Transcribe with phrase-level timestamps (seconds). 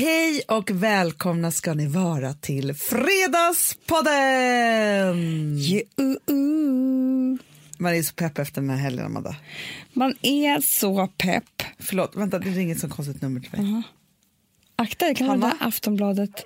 [0.00, 5.18] Hej och välkomna ska ni vara till Fredagspodden!
[5.58, 7.38] Yeah, uh, uh.
[7.78, 9.36] Man är så pepp efter den här helgen, Amanda.
[9.92, 11.62] Man är så pepp.
[11.78, 13.82] Förlåt, vänta, det ringer ett så konstigt nummer till mig.
[14.76, 15.40] Akta, det kan Hanna?
[15.40, 16.44] vara det Aftonbladet.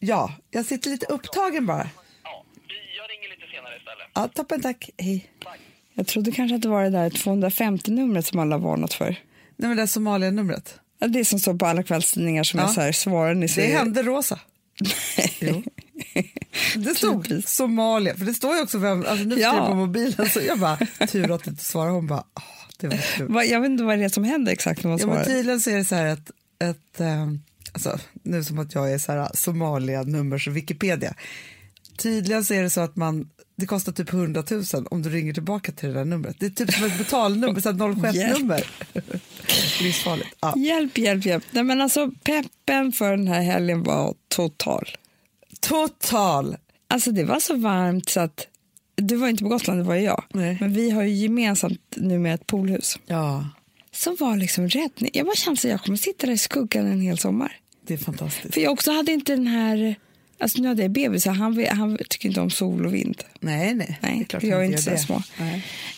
[0.00, 1.88] Ja, jag sitter lite upptagen bara.
[2.24, 4.06] Ja, vi- jag ringer lite senare istället.
[4.14, 4.90] Ja, toppen, tack.
[4.98, 5.30] Hej.
[5.94, 9.08] Jag trodde kanske att det var det där 250-numret som alla varnat för.
[9.56, 10.80] Nej, men det är Somalia-numret.
[10.98, 12.68] Det som står på alla kvällstidningar som Ja.
[12.68, 14.40] är så här, svarar ni så Det hände Rosa.
[15.40, 15.62] Jo.
[16.76, 17.50] Det stod Typiskt.
[17.50, 19.56] Somalia, för det står ju också vem, alltså nu Ja.
[19.56, 19.66] ja.
[19.66, 20.76] på mobilen, så jag bara,
[21.08, 21.90] tur att du inte svarar.
[21.90, 22.42] Hon bara, åh,
[22.80, 23.48] det var kul.
[23.50, 25.24] Jag vet inte vad det är som händer exakt när man Ja, svarar.
[25.24, 26.30] tydligen så är det så här att,
[26.64, 27.26] att eh,
[27.72, 31.14] alltså, nu som att jag är så här Somalia nummers Wikipedia.
[31.96, 35.34] Tydligen så är det så att man, det kostar typ 100 000 om du ringer
[35.34, 36.36] tillbaka till det där numret.
[36.40, 38.64] Det är typ som ett betalnummer, så här 07-nummer.
[39.82, 40.28] Livsfarligt.
[40.40, 40.54] Ja.
[40.56, 41.44] Hjälp, hjälp, hjälp.
[41.50, 44.88] Nej, men alltså, peppen för den här helgen var total.
[45.60, 46.56] Total.
[46.88, 48.46] Alltså det var så varmt så att
[48.96, 50.24] du var inte på Gotland, det var jag.
[50.32, 50.56] Nej.
[50.60, 52.98] Men vi har ju gemensamt nu med ett poolhus.
[53.06, 53.48] Ja,
[53.92, 55.10] Som var liksom räddning.
[55.14, 57.56] Jag bara kände att jag kommer sitta där i skuggan en hel sommar.
[57.86, 58.54] det är fantastiskt.
[58.54, 59.96] För jag också hade inte den här,
[60.40, 63.22] alltså nu hade jag bebis, så han, han tycker inte om sol och vind.
[63.40, 63.98] Nej, nej.
[64.02, 65.22] Nej, det är han inte så gör små.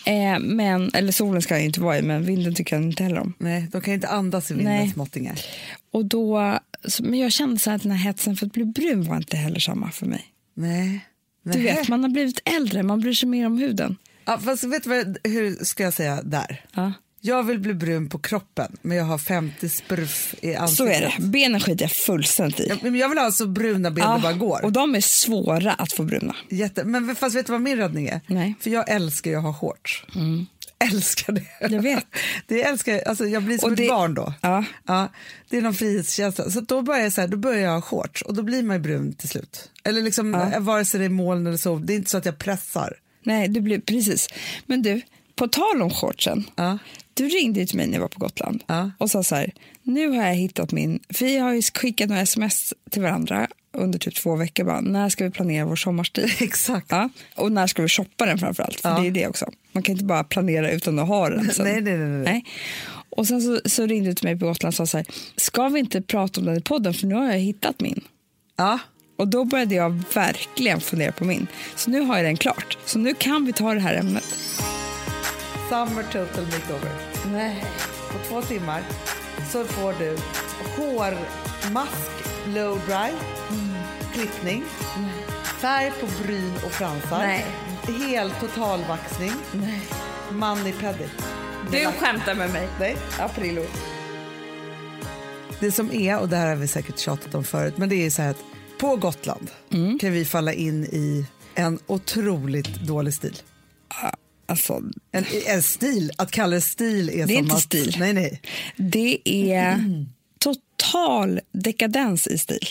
[0.06, 3.02] Eh, men, eller solen ska jag ju inte vara i, men vinden tycker jag inte
[3.02, 3.32] heller om.
[3.38, 5.40] nej, de kan inte andas i vindens måttingar.
[5.92, 9.04] Och då, så, men jag kände så att den här hetsen för att bli brun
[9.04, 10.24] var inte heller samma för mig.
[10.54, 11.00] Nej.
[11.42, 11.62] Du Nej.
[11.62, 13.96] vet, man har blivit äldre, man bryr sig mer om huden.
[14.24, 16.64] Ja, fast vet du vad, hur ska jag säga där?
[16.74, 16.92] Ja.
[17.22, 20.76] Jag vill bli brun på kroppen, men jag har 50 spruff i ansiktet.
[20.76, 21.26] Så är det.
[21.28, 22.66] Benen skiter jag fullständigt i.
[22.68, 24.64] Ja, men jag vill ha så bruna ben det bara går.
[24.64, 26.36] och de är svåra att få bruna.
[26.48, 28.20] Jätte, men fast vet du vad min räddning är?
[28.26, 28.42] Nej.
[28.42, 28.54] Mm.
[28.60, 30.04] För jag älskar ju att ha shorts.
[30.84, 31.44] Älskar det.
[31.74, 32.04] Jag vet.
[32.46, 33.08] Det älskar jag.
[33.08, 34.32] Alltså jag blir som Och ett det- barn då.
[34.40, 34.64] Ja.
[34.86, 35.08] Ja,
[35.48, 36.50] det är någon frihetskänsla.
[36.50, 38.82] Så då börjar, jag så här, då börjar jag ha shorts och då blir man
[38.82, 39.70] brun till slut.
[39.84, 40.60] Eller liksom, Ja.
[40.60, 41.86] vare sig det är moln eller sol.
[41.86, 42.94] Det är inte så att jag pressar.
[43.22, 44.28] Nej, det blir precis.
[44.66, 45.00] Men du,
[45.36, 46.44] på tal om shortsen.
[46.56, 46.78] Ja.
[47.20, 48.90] Du ringde till mig när jag var på Gotland Ja.
[48.98, 52.74] och sa så här, nu har jag hittat min, vi har ju skickat några sms
[52.90, 56.30] till varandra under typ två veckor bara, när ska vi planera vår sommarstil?
[56.40, 56.86] Exakt.
[56.90, 58.80] Ja, och när ska vi shoppa den framförallt?
[58.80, 58.98] För Ja.
[59.00, 59.50] det är det också.
[59.72, 61.50] Man kan inte bara planera utan att ha den.
[61.54, 61.64] sen.
[61.64, 62.44] Nej, nej, nej, nej.
[63.10, 65.68] Och sen så, så ringde du till mig på Gotland och sa så här, ska
[65.68, 68.00] vi inte prata om den i podden för nu har jag hittat min.
[68.56, 68.78] Ja.
[69.18, 71.46] Och då började jag verkligen fundera på min.
[71.76, 72.78] Så nu har jag den klart.
[72.84, 74.24] Så nu kan vi ta det här ämnet.
[75.68, 77.09] Summer total makeover.
[77.32, 77.64] Nej.
[78.12, 78.82] På två timmar
[79.52, 80.16] så får du
[80.76, 82.10] hårmask,
[82.46, 83.10] blow dry,
[84.12, 84.64] klippning,
[85.60, 87.46] färg på bryn och fransar, Nej.
[88.06, 89.82] hel totalvaxning, Nej.
[90.30, 91.08] mani-pedi.
[91.72, 92.68] Du skämtar med mig.
[92.80, 92.96] Nej.
[93.18, 93.62] Aprillo.
[95.60, 98.10] Det som är, och det här har vi säkert tjatat om förut, men det är
[98.10, 98.44] så här att
[98.80, 99.98] på Gotland Mm.
[99.98, 103.36] kan vi falla in i en otroligt dålig stil.
[104.50, 107.96] Alltså, En, en stil, att kalla det stil är Det är inte att, stil.
[107.98, 108.40] Nej, nej.
[108.76, 109.18] det
[109.52, 109.84] är
[110.38, 112.66] total dekadens i stil.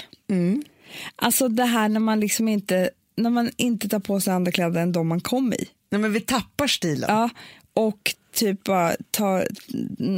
[1.15, 4.81] Alltså det här när man liksom inte, när man inte tar på sig andra kläder
[4.81, 5.65] än de man kom i.
[5.91, 7.09] nej men vi tappar stilen.
[7.09, 7.29] Ja,
[7.73, 9.47] och typ bara tar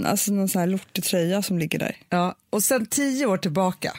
[0.06, 1.98] alltså någon sån här lortig tröja som ligger där.
[2.10, 3.94] Ja, och sen tio år tillbaka,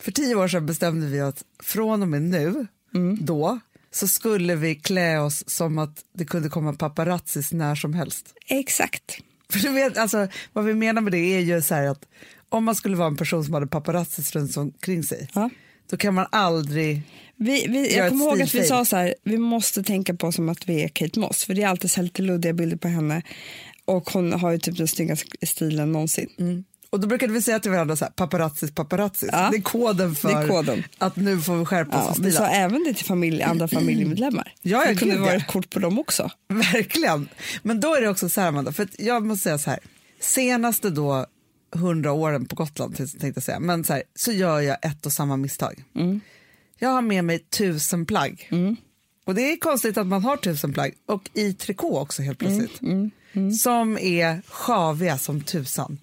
[0.00, 3.18] för tio år sedan bestämde vi att från och med nu, Mm.
[3.20, 3.60] då,
[3.90, 8.34] så skulle vi klä oss som att det kunde komma paparazzis när som helst.
[8.46, 9.18] Exakt.
[9.52, 12.04] För du vet, alltså, vad vi menar med det är ju så här att
[12.48, 15.50] om man skulle vara en person som hade paparazzis runt omkring sig, Ja.
[15.90, 17.02] då kan man aldrig...
[17.36, 20.48] Vi, vi, jag kommer ihåg att vi sa så här, vi måste tänka på som
[20.48, 23.22] att vi är Kate Moss, för det är alltid så lite luddiga bilder på henne
[23.84, 26.64] och hon har ju typ den snyggaste stilen någonsin.
[26.90, 29.28] Och då brukade vi säga till varandra så här, paparazzis, paparazzis.
[29.32, 29.48] Ja.
[29.52, 30.82] Det är koden för Det är koden.
[30.98, 33.68] att nu får vi skärpa oss Ja, och vi sa även det till familj, andra
[33.68, 34.52] familjemedlemmar.
[34.62, 36.30] Ja, ja, det kunde vara ett kort på dem också.
[36.48, 37.28] Verkligen.
[37.62, 39.78] Men då är det också så här, Amanda, för jag måste säga så här,
[40.20, 41.26] senaste då
[41.74, 45.12] hundra åren på Gotland tänkte jag säga, men så, här, så gör jag ett och
[45.12, 45.84] samma misstag.
[46.78, 48.48] Jag har med mig tusen plagg.
[49.28, 52.80] Och det är konstigt att man har tusen plagg och i trikå också helt plötsligt.
[53.62, 55.98] Som är sjaviga som tusan.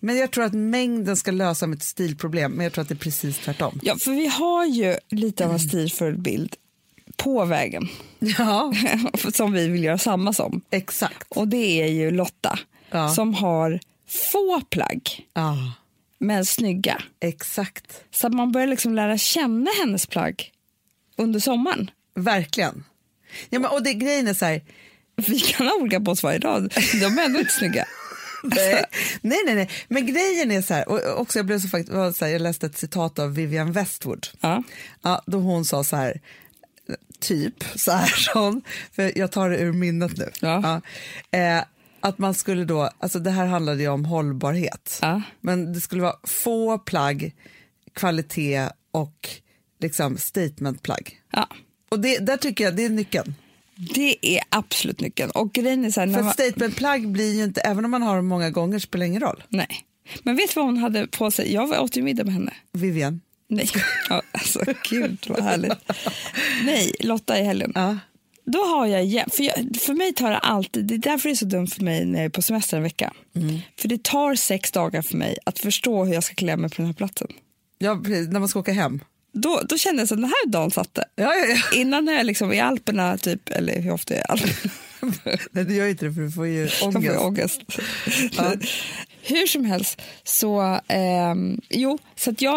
[0.00, 2.96] Men jag tror att mängden ska lösa mitt stilproblem, men jag tror att det är
[2.96, 3.80] precis tvärtom.
[3.82, 6.56] Ja, för vi har ju lite av en stilfull bild
[7.16, 7.88] på vägen
[8.18, 8.72] Ja,
[9.32, 10.60] som vi vill göra samma som.
[10.70, 11.26] exakt.
[11.28, 12.58] Och det är ju Lotta
[12.90, 13.08] Ja.
[13.08, 13.80] som har
[14.32, 15.72] få plagg Ja,
[16.18, 17.02] men snygga.
[17.20, 18.04] exakt.
[18.10, 20.52] Så man börjar liksom lära känna hennes plagg
[21.16, 21.90] under sommaren.
[22.14, 22.84] Verkligen.
[23.50, 24.62] Ja, men, och det, grejen är så här,
[25.16, 26.72] Vi kan ha olika på oss varje dag.
[27.00, 27.86] De är ändå inte snygga.
[29.22, 29.70] nej, nej, nej.
[29.88, 32.42] Men grejen är så här, och också jag blev så faktiskt, var så här, jag
[32.42, 34.26] läste ett citat av Vivian Westwood.
[34.40, 34.62] Ja.
[35.02, 36.20] Ja, då hon sa så här,
[37.20, 38.62] typ så här, sån,
[38.92, 40.30] för jag tar det ur minnet nu.
[40.40, 40.80] Ja.
[41.30, 41.64] eh,
[42.00, 45.22] att man skulle då, alltså det här handlade ju om hållbarhet, Ja.
[45.40, 47.34] men det skulle vara få plagg,
[47.94, 49.28] kvalitet och
[49.80, 51.20] liksom statementplagg.
[51.32, 51.48] ja.
[51.90, 53.34] Och det, där tycker jag det är nyckeln.
[53.94, 55.30] Det är absolut nyckeln.
[55.30, 58.16] Och grejen är så här, För man, statementplagg blir ju inte, även om man har
[58.16, 59.42] dem många gånger spelar ingen roll.
[59.48, 59.84] Nej.
[60.22, 61.52] Men vet du vad hon hade på sig?
[61.52, 62.52] Jag åt ju middag med henne.
[62.72, 63.20] Vivian.
[63.48, 63.68] Nej,
[64.08, 64.60] ja, alltså
[64.90, 65.72] gud vad härligt.
[66.64, 67.72] Nej, Lotta i helgen.
[67.74, 67.98] Ja.
[68.44, 71.36] Då har jag, för, jag, för mig tar det alltid, det är därför det är
[71.36, 73.12] så dumt för mig när jag är på semester en vecka.
[73.78, 76.76] För det tar sex dagar för mig att förstå hur jag ska klä mig på
[76.76, 77.28] den här platsen.
[77.78, 79.00] Ja, när man ska åka hem.
[79.32, 81.04] Då, då kände jag att den här dagen satte.
[81.16, 81.78] Ja, ja, ja.
[81.78, 84.72] Innan när jag liksom i Alperna, typ, eller hur ofta är jag i Alperna?
[85.52, 87.18] Nej, det gör inte det för du får ju Jag får ångest.
[87.20, 87.60] ångest.
[89.22, 92.52] Hur som helst, så, ehm, jo, så att jag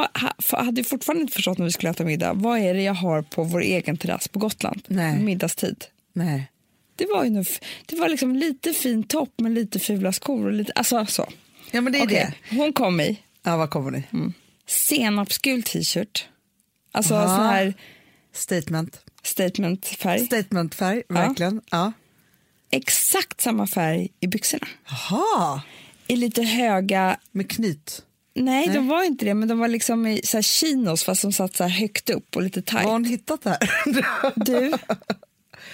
[0.52, 2.34] ha, hade fortfarande inte förstått när vi skulle äta middag.
[2.34, 4.82] Vad är det jag har på vår egen terrass på Gotland?
[4.88, 5.20] Nej.
[5.20, 5.86] Middagstid.
[6.14, 6.50] Nej.
[6.96, 10.46] Det var ju f- det var liksom lite fin topp men lite fula skor.
[10.46, 11.30] Och lite, alltså så.
[11.72, 12.56] Ja, men det är Okej, det.
[12.56, 14.04] Hon kom i Ja, vad kommer ni?
[14.68, 16.26] senapsgul t-shirt.
[16.94, 17.38] Alltså Aha.
[17.38, 17.74] sån här
[18.34, 19.00] Statement.
[19.24, 20.26] statementfärg.
[20.26, 21.62] Statementfärg, verkligen.
[21.72, 21.92] Ja.
[22.72, 24.68] Exakt samma färg i byxorna.
[24.90, 25.62] Jaha,
[26.08, 28.06] I lite höga med knyt.
[28.36, 31.34] Nej, de var inte det, men de var liksom i så här chinos fast de
[31.34, 32.86] satt så högt upp och lite tajt.
[32.86, 33.60] har hon hittat det här?
[34.46, 34.74] Du,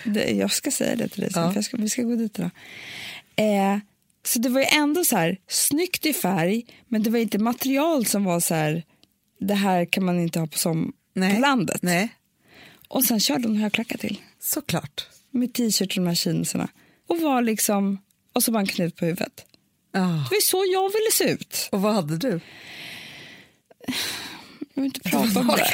[0.03, 1.49] det, jag ska säga det till dig sen, Ja.
[1.49, 2.49] för jag ska, vi ska gå dit idag.
[3.35, 3.77] Eh,
[4.25, 8.05] så det var ju ändå så här snyggt i färg, men det var inte material
[8.05, 8.83] som var så här,
[9.39, 11.81] det här kan man inte ha på, som, på landet.
[11.81, 12.09] Nej,
[12.87, 15.07] Och sen körde hon högklackat till såklart.
[15.31, 16.67] med t-shirt och de här chinosarna.
[17.07, 17.97] Och var liksom,
[18.33, 19.45] och så bara en knut på huvudet.
[19.91, 19.99] Ja.
[20.01, 21.69] Det var så jag ville se ut.
[21.71, 22.39] Och vad hade du?
[24.73, 25.71] Jag vill inte prata om det.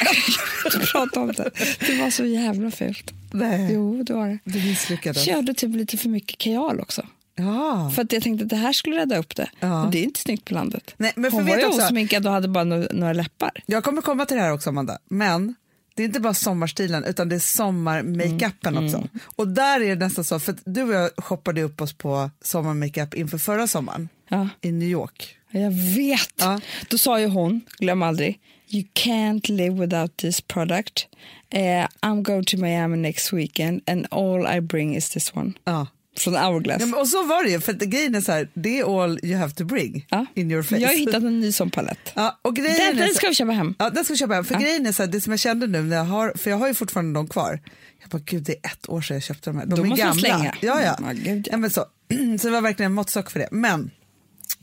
[0.92, 1.52] Prata om det.
[1.80, 3.12] Det var så jävla fult.
[3.34, 4.40] Nej, Jo, det var det.
[4.44, 5.26] du misslyckades.
[5.26, 7.08] Körde typ lite för mycket kajal också.
[7.36, 7.92] Ja.
[7.96, 9.50] För att jag tänkte att det här skulle rädda upp det.
[9.60, 9.82] Ja.
[9.82, 10.94] Men det är inte snyggt på landet.
[10.98, 13.52] Nej, men för Hon var ju också- osminkad och hade bara no- några läppar.
[13.66, 14.98] Jag kommer komma till det här också, Amanda.
[15.10, 15.56] Men
[15.96, 18.86] det är inte bara sommarstilen, utan det är sommarmakeupen Mm.
[18.86, 19.08] också.
[19.36, 23.14] Och där är det nästan så, för du och jag shoppade upp oss på sommarmakeup
[23.14, 24.50] inför förra sommaren Ja.
[24.62, 25.38] i New York.
[25.52, 26.34] Jag vet.
[26.38, 26.60] Ja.
[26.90, 28.40] Då sa ju hon, glöm aldrig,
[28.70, 31.08] you can't live without this product.
[31.50, 35.54] Eh, I'm going to Miami next weekend and all I bring is this one.
[35.64, 35.88] Ja.
[36.18, 36.82] Från Hourglass.
[36.92, 39.20] Ja, och så var det ju, för att grejen är så här, det är all
[39.24, 40.26] you have to bring Ja.
[40.36, 40.78] in your face.
[40.78, 42.00] Jag har hittat en ny sån palett.
[42.14, 43.76] Ja, och grejen Den, den så- ska vi köpa hem.
[43.80, 44.46] Ja, den ska vi köpa hem.
[44.46, 46.58] För grejen är så här, det som jag kände nu när jag har, för jag
[46.58, 47.60] har ju fortfarande dem kvar.
[48.02, 49.66] Jag bara, gud det är ett år sedan jag köpte de här.
[49.66, 50.20] De Då är måste gamla.
[50.22, 50.56] slänga.
[50.62, 50.98] Ja, ja.
[51.02, 51.52] Ja, gud, ja.
[51.52, 51.58] ja.
[51.58, 51.86] men så.
[52.40, 53.48] så det var verkligen en måttstock för det.
[53.52, 53.92] Men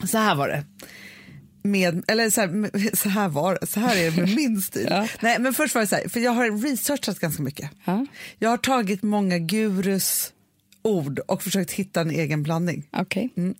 [0.04, 0.64] så här var det.
[1.64, 4.86] Med, eller så här, så här var så här är det med min stil.
[4.90, 5.08] Ja.
[5.20, 7.70] Nej, men först var det så här, för jag har researchat ganska mycket.
[7.84, 8.06] Ja.
[8.38, 10.32] Jag har tagit många gurus
[10.82, 12.88] ord och försökt hitta en egen blandning.
[12.92, 13.30] Okej.
[13.36, 13.54] Mm.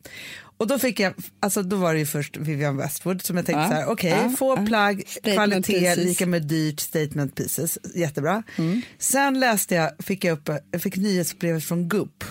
[0.57, 3.61] Och då fick jag, alltså då var det ju först Vivian Westwood som jag tänkte
[3.63, 4.67] Ja, så här, okej, ja, få ja.
[4.67, 6.05] plagg, kvalitet pieces.
[6.05, 8.43] lika med dyrt, statement pieces, jättebra.
[8.59, 8.83] Mm.
[8.99, 12.25] Sen läste jag, fick jag upp, jag fick nyhetsbrevet från Goop,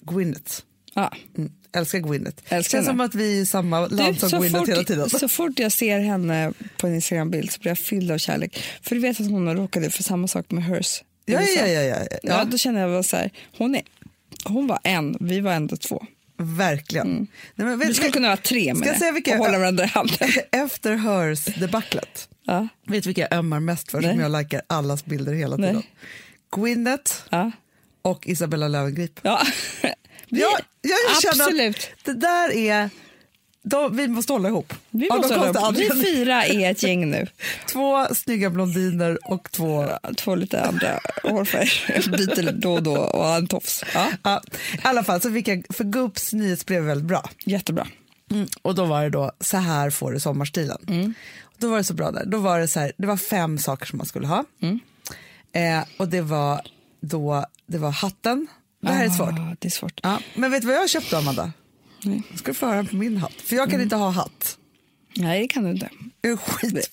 [0.00, 0.62] Gwyneth.
[0.94, 1.12] Ja.
[1.38, 1.52] Mm.
[1.72, 2.42] Älskar Gwyneth.
[2.48, 5.10] Älskar Känns som att vi är i samma land Du, som Gwyneth fort, hela tiden.
[5.10, 8.62] så fort jag ser henne på en Instagram-bild så blir jag fylld av kärlek.
[8.82, 11.02] För du vet att hon har råkat ut för samma sak med hers.
[11.24, 12.18] Ja, ja, ja, ja, ja.
[12.22, 12.44] ja.
[12.44, 13.82] Då känner jag bara så här, hon, är,
[14.48, 16.06] hon var en, vi var ändå två.
[16.40, 17.26] Verkligen.
[17.54, 19.84] Nej, men Vi skulle kunna vara tre Ska med jag säga vilka- och hålla varandra
[19.84, 20.28] i handen.
[20.52, 22.68] Efter hers debaclet, Ja.
[22.86, 24.10] vet du vilka jag ömmar mest för Nej.
[24.10, 25.68] som jag likar allas bilder hela Nej.
[25.68, 25.82] tiden?
[26.56, 27.50] Gwyneth Ja.
[28.02, 29.20] och Isabella Löwengrip.
[29.22, 29.42] Ja.
[30.30, 31.76] Ja, jag känner absolut.
[31.98, 32.90] att det där är...
[33.68, 34.74] De, vi måste hålla ihop.
[34.90, 35.76] Vi, måste hålla upp.
[35.76, 37.26] vi fyra är ett gäng nu.
[37.72, 39.88] Två snygga blondiner och två...
[40.16, 42.10] Två lite andra hårfärger.
[42.16, 43.84] Byter då och då och en tofs.
[43.94, 44.08] Ja.
[44.22, 44.42] Ja,
[44.74, 47.30] I alla fall, så fick jag, för Goops nyhetsbrev väldigt bra.
[47.44, 47.86] Jättebra.
[48.30, 48.46] Mm.
[48.62, 50.78] Och då var det då, så här får du sommarstilen.
[50.88, 51.14] Mm.
[51.58, 52.26] Då var det så bra där.
[52.26, 54.44] Då var det så här, det var fem saker som man skulle ha.
[54.62, 54.80] Mm.
[55.52, 56.60] Eh, och det var
[57.00, 58.46] då, det var hatten.
[58.82, 59.28] Det här är svårt.
[59.28, 60.00] Ah, det är svårt.
[60.02, 61.52] Ja, men vet du vad jag köpte Amanda?
[62.02, 62.22] Nej.
[62.30, 63.32] Jag ska få höra på min hatt.
[63.44, 63.82] För jag kan Mm.
[63.82, 64.58] inte ha hatt.
[65.16, 65.88] Nej, det kan du inte.
[66.38, 66.90] Skit.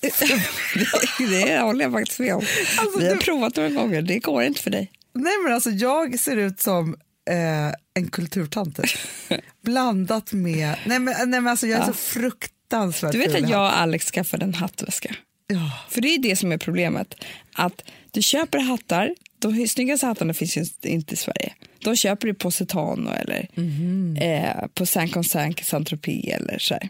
[1.18, 2.42] det, det håller jag faktiskt med om.
[2.78, 4.90] Alltså, Vi har du- provat några gånger, det går inte för dig.
[5.14, 6.96] Nej men alltså jag ser ut som
[7.30, 8.76] eh, en kulturtant.
[8.76, 8.90] typ.
[9.62, 11.86] Blandat med, nej men, nej men alltså jag är Ja.
[11.86, 15.14] så fruktansvärt Du vet att jag och Alex skaffade en hattväska.
[15.46, 15.70] Ja.
[15.90, 17.14] För det är det som är problemet.
[17.52, 17.82] Att
[18.16, 21.52] du köper hattar, de snyggaste hattarna finns ju inte i Sverige.
[21.84, 24.16] De köper du på Setano eller Mhm.
[24.16, 26.88] eh, på Saint Consank, Saint Tropez eller så här.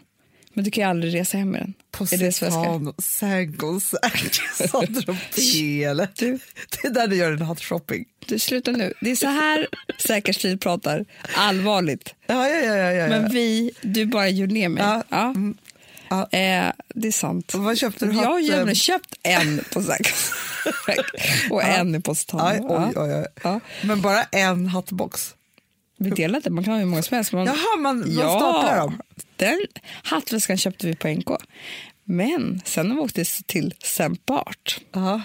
[0.53, 1.73] Men du kan ju aldrig resa hem med den.
[2.11, 2.59] är det svenska?
[2.59, 4.29] Positano, Sankosak,
[4.71, 6.07] Saint-Tropez eller?
[6.19, 6.39] Du.
[6.81, 8.05] Det är där du gör din hatshopping.
[8.27, 8.93] Du slutar nu.
[9.01, 9.67] Det är så här
[10.07, 11.05] Säker stil pratar
[11.35, 12.15] allvarligt.
[12.27, 12.75] Ja, ja, ja.
[12.75, 13.07] ja, ja.
[13.07, 14.83] Men vi, du bara gör ner mig.
[14.83, 15.03] Ja.
[15.09, 15.25] Ja.
[15.29, 15.57] Mm.
[16.09, 16.21] Ja.
[16.31, 17.53] Eh, det är sant.
[17.53, 18.11] Och Vad köpte du?
[18.13, 20.13] Jag har hatt- ju köpt en på Säker
[21.51, 22.43] och en i Positano.
[22.43, 23.25] Aj, oj, oj, oj.
[23.43, 23.59] Ja.
[23.83, 25.33] Men bara en hattbox?
[25.99, 27.33] Vi delade, man kan ha hur många som helst.
[27.33, 29.01] Man, Jaha, man, man staplar dem?
[29.35, 29.59] Den
[30.03, 31.29] hattväskan köpte vi på NK.
[32.03, 33.73] Men sen när vi åkte till.
[34.25, 35.21] Bart, Ja.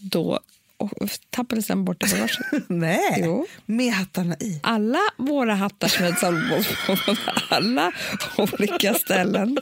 [0.00, 0.40] då
[0.78, 2.38] och, tappades den bort i bagaget.
[2.68, 3.46] Nej, Jo.
[3.66, 4.60] med hattarna i.
[4.62, 7.22] Alla våra hattar sålt på
[7.54, 7.92] alla
[8.36, 9.58] olika ställen.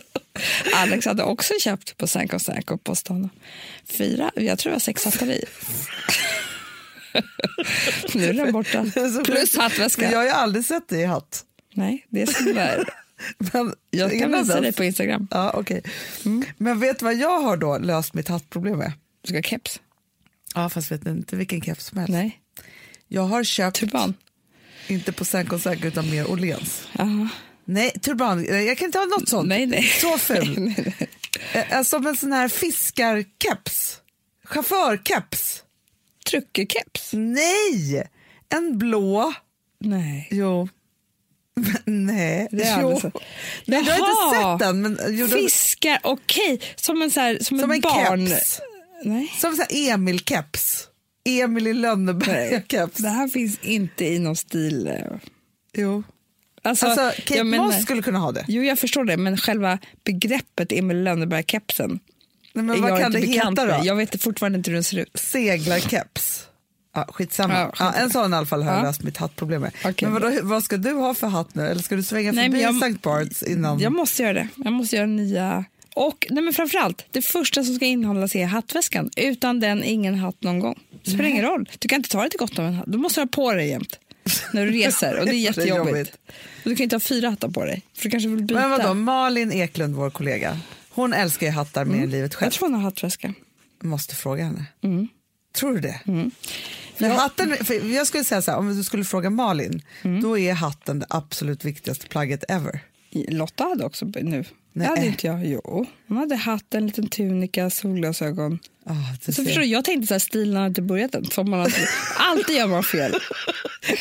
[0.75, 3.31] Alex hade också köpt på Sank och Sank och på stan.
[3.85, 5.45] Fyra, jag tror det var sex hattar i.
[8.15, 8.87] nu är den borta.
[9.25, 10.11] Plus hattväska.
[10.11, 11.45] Jag har ju aldrig sett dig i hatt.
[11.75, 12.85] Nej, det är som det är.
[13.53, 15.29] Men Jag kan visa dig på Instagram.
[15.31, 15.83] Ja, okej.
[16.59, 18.93] Men vet du vad jag har då löst mitt hattproblem med?
[19.23, 19.81] Du ska ha keps?
[20.57, 22.13] Ja, fast vet inte vilken keps som helst.
[22.13, 22.41] Nej.
[23.09, 24.15] Jag har köpt, Turban?
[24.89, 26.89] inte på Sank Sank utan mer Åhléns.
[27.65, 28.45] Nej, turban.
[28.67, 29.49] Jag kan inte ha något sånt.
[29.49, 29.83] Nej, nej.
[29.83, 30.55] Så ful.
[30.61, 31.09] Nej, nej, nej.
[31.53, 34.01] Eh, Alltså som en sån här fiskarkeps.
[34.45, 35.63] Chaufförkeps.
[36.31, 37.11] Truckerkeps?
[37.13, 38.09] Nej!
[38.49, 39.33] En blå.
[39.81, 40.29] Nej.
[40.31, 40.69] Jo.
[41.57, 42.49] Men Nej.
[42.51, 42.89] Det jo.
[42.91, 43.13] aldrig.
[43.65, 44.59] Nej, du har inte Jaha.
[44.59, 44.81] sett den.
[44.83, 46.61] Men, jo, Fiskar, okej.
[46.77, 48.29] Som en, så här, som som ett en barn.
[48.29, 48.61] keps.
[49.05, 49.33] Nej.
[49.41, 50.83] Som Emil-keps.
[51.25, 53.03] Emil i Lönneberga-keps.
[53.03, 54.87] Det här finns inte i någon stil.
[54.87, 54.95] eh.
[55.77, 56.03] Jo.
[56.63, 58.45] Alltså, Alltså, Kate menar- Moss skulle kunna ha det.
[58.49, 61.99] Jo, jag förstår det, men själva begreppet Emil Lönneberg-kepsen
[62.53, 63.81] Nej, men vad jag kan det heta då?
[63.85, 65.11] Jag vet fortfarande inte hur den ser ut.
[65.15, 66.47] Seglarkeps.
[66.95, 67.55] Ja, skitsamma.
[67.55, 67.93] Ja, Ja, skitsamma.
[67.93, 68.83] en sån i alla fall har jag Ja.
[68.87, 69.73] löst mitt hattproblem med.
[69.85, 69.95] Okej.
[70.09, 71.67] Men vadå, vad ska du ha för hatt nu?
[71.67, 72.99] Eller ska du svänga Nej, förbi jag- St.
[73.03, 73.79] Barts innan?
[73.81, 74.49] Jag måste göra det.
[74.57, 75.65] Jag måste göra nya...
[75.97, 79.11] Och nej men framförallt, det första som ska inhandlas är hattväskan.
[79.17, 80.79] Utan den, ingen hatt någon gång.
[81.05, 81.69] Det spelar ingen roll.
[81.79, 82.93] Du kan inte ta dig till Gotland med en hatt.
[82.93, 83.99] Du måste ha på dig jämt
[84.53, 85.19] när du reser.
[85.21, 85.89] Och det är jättejobbigt.
[85.89, 86.15] jobbigt.
[86.65, 87.83] och du kan inte ha fyra hattar på dig.
[87.95, 88.61] För du kanske vill byta.
[88.61, 90.59] Men vadå, Malin Eklund, vår kollega,
[90.91, 92.47] hon älskar ju hattar mer än livet själv.
[92.47, 93.35] Jag tror hon har hattväska.
[93.83, 94.65] Måste fråga henne.
[94.85, 95.09] Mm.
[95.55, 96.01] Tror du det?
[96.99, 100.23] För hatten, för jag skulle säga så här, om du skulle fråga Malin, Mm.
[100.23, 102.81] då är hatten det absolut viktigaste plagget ever.
[103.29, 104.13] Lotta hade också nu.
[104.23, 104.45] Nej.
[104.73, 105.47] Det hade inte jag.
[105.47, 105.87] Jo.
[106.09, 108.59] Hon hade hatt, en liten tunika, solglasögon.
[108.85, 108.95] Du
[109.25, 109.45] Så ser.
[109.45, 111.25] förstår jag tänkte så här, stilen har inte börjat än.
[111.25, 111.87] Som man alltid,
[112.19, 113.13] alltid gör man fel.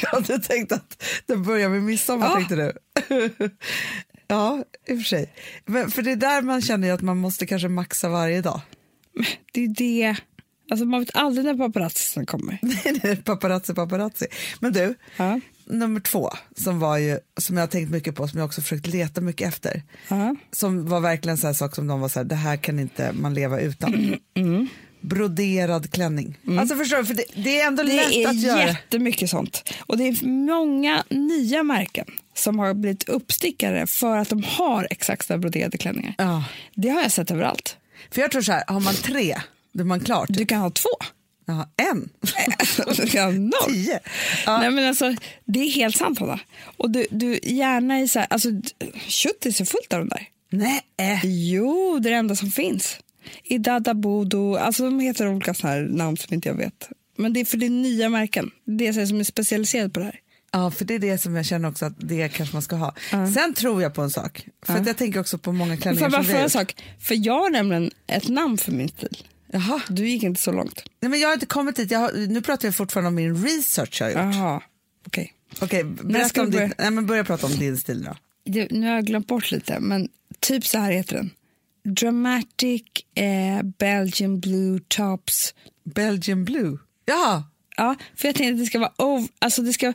[0.01, 2.35] Ja, du tänkte att det börjar med midsommar, Ja.
[2.35, 2.73] tänkte du?
[4.27, 5.33] ja, i och för sig.
[5.65, 8.61] Men för det är där man känner att man måste kanske maxa varje dag.
[9.53, 10.15] Det är det.
[10.71, 12.59] Alltså man vet aldrig när paparazzin kommer.
[12.61, 14.25] Nej, nej, paparazzi, paparazzi.
[14.59, 15.39] Men du, Ja.
[15.67, 18.87] Nummer två, som, var ju, som jag har tänkt mycket på, som jag också försökt
[18.87, 20.35] leta mycket efter, Ja.
[20.51, 23.11] som var verkligen så här sak som de var så här, det här kan inte
[23.13, 24.15] man leva utan.
[24.37, 24.67] Mm.
[25.01, 26.37] Broderad klänning.
[26.59, 28.67] Alltså förstår du, för det, det är ändå Det lätt är att göra.
[28.67, 29.73] jättemycket sånt.
[29.79, 32.05] Och det är många nya märken
[32.35, 36.15] som har blivit uppstickare för att de har exakt sådana broderade klänningar.
[36.17, 36.43] Ja.
[36.75, 37.77] Det har jag sett överallt.
[38.11, 39.37] För jag tror så här, har man tre,
[39.73, 40.25] då är man klar.
[40.29, 40.89] Du kan ha två.
[41.47, 42.09] Ja, en.
[43.13, 43.51] ha noll.
[43.73, 43.99] Tio.
[44.45, 44.59] Ja.
[44.59, 46.39] Nej, men alltså, det är helt sant, Hanna.
[46.77, 48.49] Och du, du gärna i så här, alltså,
[49.07, 50.27] Tjuttis är fullt av de där.
[50.49, 51.21] Nej.
[51.23, 52.97] Jo, det är det enda som finns.
[53.43, 56.89] I Dadabodo, alltså de heter olika såna här namn som inte jag vet.
[57.17, 58.51] Men det är för det är nya märken.
[58.65, 60.19] Det är så som är specialiserade på det här.
[60.51, 62.95] Ja, för det är det som jag känner också att det kanske man ska ha.
[63.33, 66.23] Sen tror jag på en sak, för att jag tänker också på många klänningar bara
[66.23, 66.75] som vi har en sak?
[66.99, 69.17] För jag har nämligen ett namn för min stil.
[69.51, 69.81] Jaha.
[69.89, 70.83] Du gick inte så långt.
[71.01, 73.43] Nej, men jag har inte kommit dit, jag har, nu pratar jag fortfarande om min
[73.45, 74.35] research jag har gjort.
[74.35, 74.61] Jaha,
[75.07, 75.33] okej.
[75.53, 76.73] Ska berätta om vi din, börja?
[76.77, 78.15] nej, men börja prata om din stil då.
[78.45, 80.09] Det- Nu har jag glömt bort lite, men
[80.39, 81.29] typ så här heter den.
[81.95, 82.83] Dramatic
[83.15, 85.53] eh, Belgian Blue Tops.
[85.95, 86.77] Belgian blue.
[87.05, 87.43] Ja,
[87.77, 89.93] Ja, för jag tänkte att det ska vara ov- alltså det ska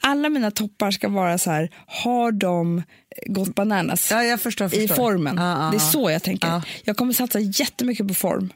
[0.00, 2.82] alla mina toppar ska vara så här, har de
[3.26, 4.66] gått bananas ja jag förstår.
[4.66, 4.94] i förstår.
[4.96, 5.36] formen?
[5.36, 5.90] Ja, ja, det är ja.
[5.92, 6.48] så jag tänker.
[6.48, 6.62] Ja.
[6.84, 8.52] Jag kommer satsa jättemycket på form.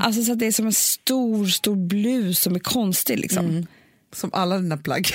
[0.00, 3.66] Alltså så att det är som en stor, stor blus som är konstig liksom.
[4.14, 5.08] Som alla dina plagg.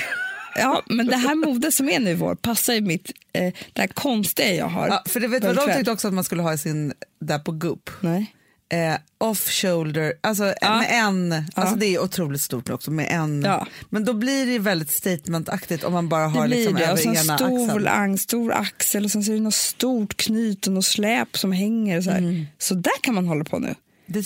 [0.56, 3.80] Ja, men det här modet som är nu i vår passar ju mitt, eh, det
[3.80, 4.88] här konstiga jag har.
[4.88, 7.38] Ja, för det vet vad de tyckte också att man skulle ha i sin, där
[7.38, 7.90] på Goop.
[8.00, 8.34] Nej.
[8.72, 10.78] Eh, off shoulder, alltså Ja.
[10.78, 13.66] med en, alltså det är otroligt stort också med en, Ja.
[13.90, 16.82] men då blir det ju väldigt statementaktigt om man bara har Det blir liksom det.
[16.84, 17.82] över Och så en ena stor axeln.
[17.84, 21.52] lang, stor axel och sen så är det något stort knyt och något släp som
[21.52, 21.98] hänger.
[21.98, 22.18] Och så, här.
[22.18, 22.46] Mm.
[22.58, 23.74] så där kan man hålla på nu.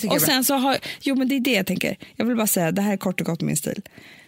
[0.09, 1.97] Och sen så har, jo men det är det jag tänker.
[2.15, 3.81] Jag vill bara säga, det här är kort och gott min stil.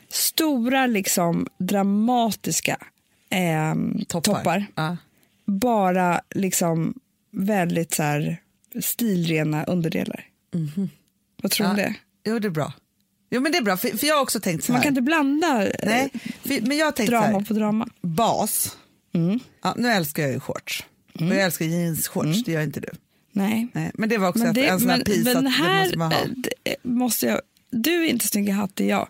[0.10, 2.78] Stora liksom dramatiska
[3.30, 4.66] ehm, toppar.
[4.76, 4.98] Ja.
[5.46, 6.94] Bara liksom
[7.32, 8.38] väldigt så här
[8.82, 10.26] stilrena underdelar.
[11.42, 11.96] Vad tror du om det?
[12.26, 12.74] Jo, det är bra.
[13.30, 14.78] Jo, men det är bra, för, för jag har också tänkt så här.
[14.78, 16.10] Man kan inte blanda eh, Nej,
[16.42, 17.46] för, men jag tänkt drama här.
[17.46, 17.88] på drama.
[18.02, 18.78] Bas.
[19.14, 19.40] Mm.
[19.64, 20.86] Ja, nu älskar jag ju shorts.
[21.14, 22.90] Och jag älskar jeansshorts, det gör inte du.
[23.38, 23.68] Nej.
[23.74, 25.98] Nej, men det var också Men det, en sån här piece men att här måste
[25.98, 26.20] man ha.
[26.64, 27.42] eh, måste jag,
[27.72, 29.08] du är inte snygg i hatt, det är jag.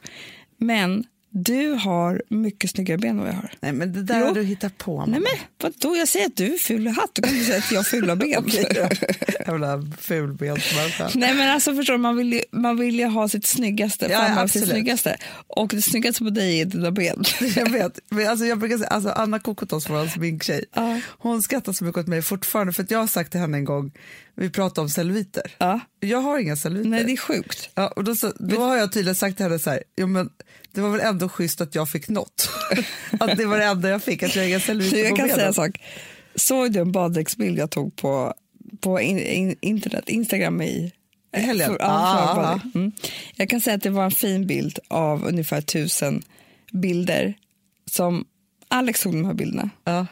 [0.58, 1.06] Men
[1.44, 3.52] du har mycket snyggare ben än vad jag har.
[3.60, 4.26] Nej, men det där Jo.
[4.26, 5.06] har du hittat på.
[5.06, 7.58] Nej men vadå, jag säger att du är ful i hatt, då kan du säga
[7.58, 8.46] att jag har fula ben.
[9.48, 11.10] Jävla fulbensmänniska.
[11.16, 14.18] Nej men alltså förstår du, man vill ju, man vill ju ha sitt snyggaste, Ja,
[14.20, 15.18] framhäva sitt snyggaste.
[15.48, 17.24] Och det snyggaste på dig är dina ben.
[17.56, 21.00] Jag vet, men alltså jag brukar säga, alltså Anna Kokotos, vår sminktjej, Ja.
[21.18, 23.66] hon skrattar så mycket åt mig fortfarande för att jag har sagt till henne en
[23.66, 23.92] gång,
[24.36, 25.56] vi pratade om celluliter.
[25.58, 25.80] Ja.
[26.00, 26.90] Jag har inga celluliter.
[26.90, 27.70] Nej det är sjukt.
[27.76, 30.30] Ja, och då, så, då har jag tydligen sagt till henne så här, jo, men
[30.78, 32.50] det var väl ändå schysst att jag fick något.
[33.20, 35.54] att det var det enda jag fick, att jag Så celluliter jag kan säga en
[35.54, 35.82] sak.
[36.36, 38.34] Såg du en baddräktsbild jag tog på,
[38.80, 40.92] på in, in, internet, Instagram i
[41.38, 41.68] I helgen?
[41.68, 42.76] För, Ah, för ah, baddräkt.
[42.76, 42.92] mm.
[43.36, 46.22] Jag kan säga att det var en fin bild av ungefär tusen
[46.72, 47.34] bilder
[47.92, 48.26] som
[48.68, 49.70] Alex tog de här bilderna.
[49.84, 50.06] Ja.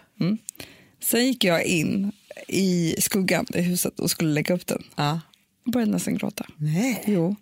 [1.03, 2.11] Sen gick jag in
[2.47, 4.83] i skuggan i huset och skulle lägga upp den.
[4.95, 5.21] Ja.
[5.63, 6.45] Jag började nästan gråta.
[6.57, 7.03] Nej.
[7.05, 7.35] Jo.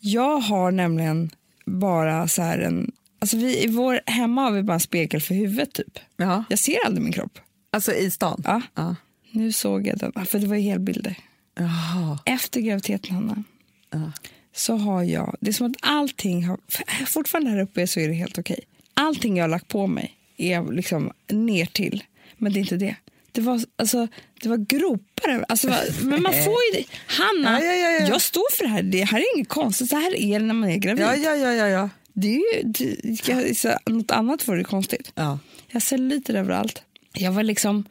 [0.00, 1.30] Jag har nämligen
[1.68, 2.92] bara så här en...
[3.18, 5.98] Alltså vi, I vår hemma har vi bara en spegel för huvudet typ.
[6.16, 6.44] Ja.
[6.48, 7.38] Jag ser aldrig min kropp.
[7.70, 8.42] Alltså i stan?
[8.44, 8.62] Ja.
[8.74, 8.96] ja.
[9.30, 11.14] Nu såg jag den, för det var ju helbilder.
[11.58, 12.18] Jaha.
[12.24, 13.44] Efter graviditeten, Hanna,
[13.90, 14.12] Ja.
[14.54, 15.36] så har jag...
[15.40, 16.58] Det är som att allting har...
[17.06, 18.60] Fortfarande här uppe så är det helt okej.
[18.94, 22.04] Allting jag har lagt på mig är liksom ner till,
[22.36, 22.96] men det är inte det.
[23.32, 24.08] Det var, alltså,
[24.42, 25.07] det var gropar.
[25.28, 26.84] Över- Alltså, vad- men man får ju det.
[27.06, 28.06] Hanna, Ja, ja, ja, ja.
[28.08, 28.82] jag står för det här.
[28.82, 29.88] Det här är inget konstigt.
[29.90, 31.04] Så här är det när man är gravid.
[31.04, 31.90] Ja, ja, ja, ja, ja.
[32.12, 35.12] Det är ju, det, något annat vore konstigt.
[35.14, 35.38] ja.
[35.68, 36.82] Jag har celluliter överallt.
[37.12, 37.84] Jag var liksom...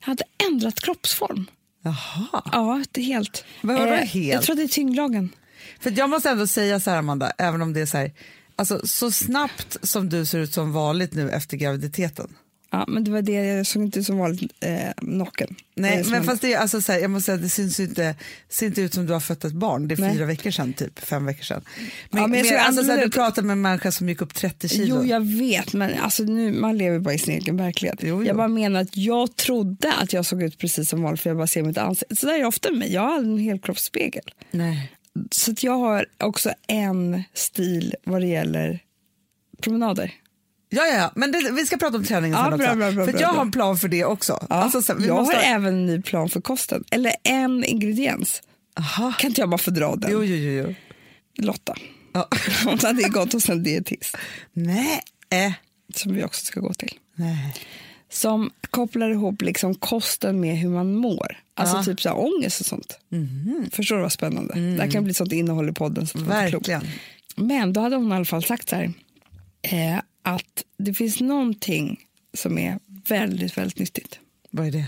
[0.00, 1.46] Jag hade ändrat kroppsform.
[1.82, 2.42] Jaha.
[2.52, 3.44] Ja, det är helt.
[3.60, 4.32] Men vadå Eh, helt?
[4.32, 5.30] Jag tror det är tyngdlagen.
[5.80, 8.12] För jag måste ändå säga så här Amanda, även om det är så här,
[8.56, 12.34] alltså så snabbt som du ser ut som vanligt nu efter graviditeten.
[12.74, 14.68] Ja, men det var det, jag såg inte ut som vanligt eh.
[15.00, 17.48] Det Nej, som men en- fast det är alltså så här, jag måste säga, det
[17.48, 18.14] syns inte,
[18.48, 19.88] ser inte ut som du har fött ett barn.
[19.88, 20.14] Det är Nej.
[20.14, 21.62] fyra veckor sedan, typ fem veckor sedan.
[22.10, 24.22] Men, Ja, men jag men alltså, så här, du pratar med en människa som gick
[24.22, 24.96] upp 30 kilo.
[24.96, 27.98] Jo, jag vet, men alltså, nu, man lever bara i sin egen verklighet.
[28.02, 28.24] Jo, jo.
[28.24, 31.36] Jag bara menar att jag trodde att jag såg ut precis som vanligt för jag
[31.36, 32.16] bara ser mitt ansikte.
[32.16, 32.92] Så där är det ofta med mig.
[32.92, 34.24] Jag har aldrig en helkroppsspegel.
[34.50, 34.92] Nej.
[35.30, 38.78] Så jag har också en stil vad det gäller
[39.60, 40.12] promenader.
[40.72, 42.76] Ja, ja, men det, vi ska prata om träningen Ja, sen bra, också.
[42.78, 44.46] bra, bra, för jag har en plan för det också.
[44.50, 46.84] Ja, Alltså, vi jag måste har ha- även en ny plan för kosten.
[46.90, 48.42] Eller en ingrediens.
[48.78, 49.12] Aha.
[49.18, 50.10] Kan inte jag bara få dra den?
[50.12, 50.64] Jo, jo, jo.
[50.68, 50.74] jo.
[51.46, 51.74] Lotta.
[52.12, 52.28] Ja.
[52.64, 54.16] Hon hade gått hos en dietist
[54.52, 55.00] Nej.
[55.30, 55.52] Eh.
[55.94, 56.92] som vi också ska gå till.
[57.14, 57.54] Nej.
[58.10, 61.38] Som kopplar ihop liksom kosten med hur man mår.
[61.54, 61.84] Alltså Ja.
[61.84, 62.98] typ så här ångest och sånt.
[63.72, 64.54] Förstår du vad spännande?
[64.54, 66.06] Det här kan bli sånt innehåll i podden.
[66.06, 66.24] Som.
[66.24, 66.82] Verkligen.
[67.36, 68.92] Men då hade hon i alla fall sagt så här,
[69.62, 72.00] eh, att det finns någonting
[72.34, 74.18] som är väldigt, väldigt nyttigt.
[74.50, 74.86] Vad är det?